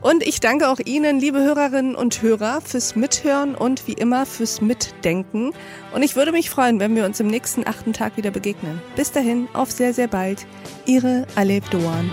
Und 0.00 0.26
ich 0.26 0.40
danke 0.40 0.68
auch 0.68 0.80
Ihnen, 0.84 1.20
liebe 1.20 1.38
Hörerinnen 1.38 1.94
und 1.94 2.22
Hörer, 2.22 2.60
fürs 2.60 2.96
Mithören 2.96 3.54
und 3.54 3.86
wie 3.86 3.92
immer 3.92 4.26
fürs 4.26 4.60
Mitdenken. 4.60 5.52
Und 5.94 6.02
ich 6.02 6.16
würde 6.16 6.32
mich 6.32 6.50
freuen, 6.50 6.80
wenn 6.80 6.96
wir 6.96 7.04
uns 7.04 7.20
im 7.20 7.28
nächsten 7.28 7.68
achten 7.68 7.92
Tag 7.92 8.16
wieder 8.16 8.32
begegnen. 8.32 8.82
Bis 8.96 9.12
dahin, 9.12 9.48
auf 9.52 9.70
sehr, 9.70 9.94
sehr 9.94 10.08
bald. 10.08 10.44
Ihre 10.86 11.24
Aleb 11.36 11.70
Doan. 11.70 12.10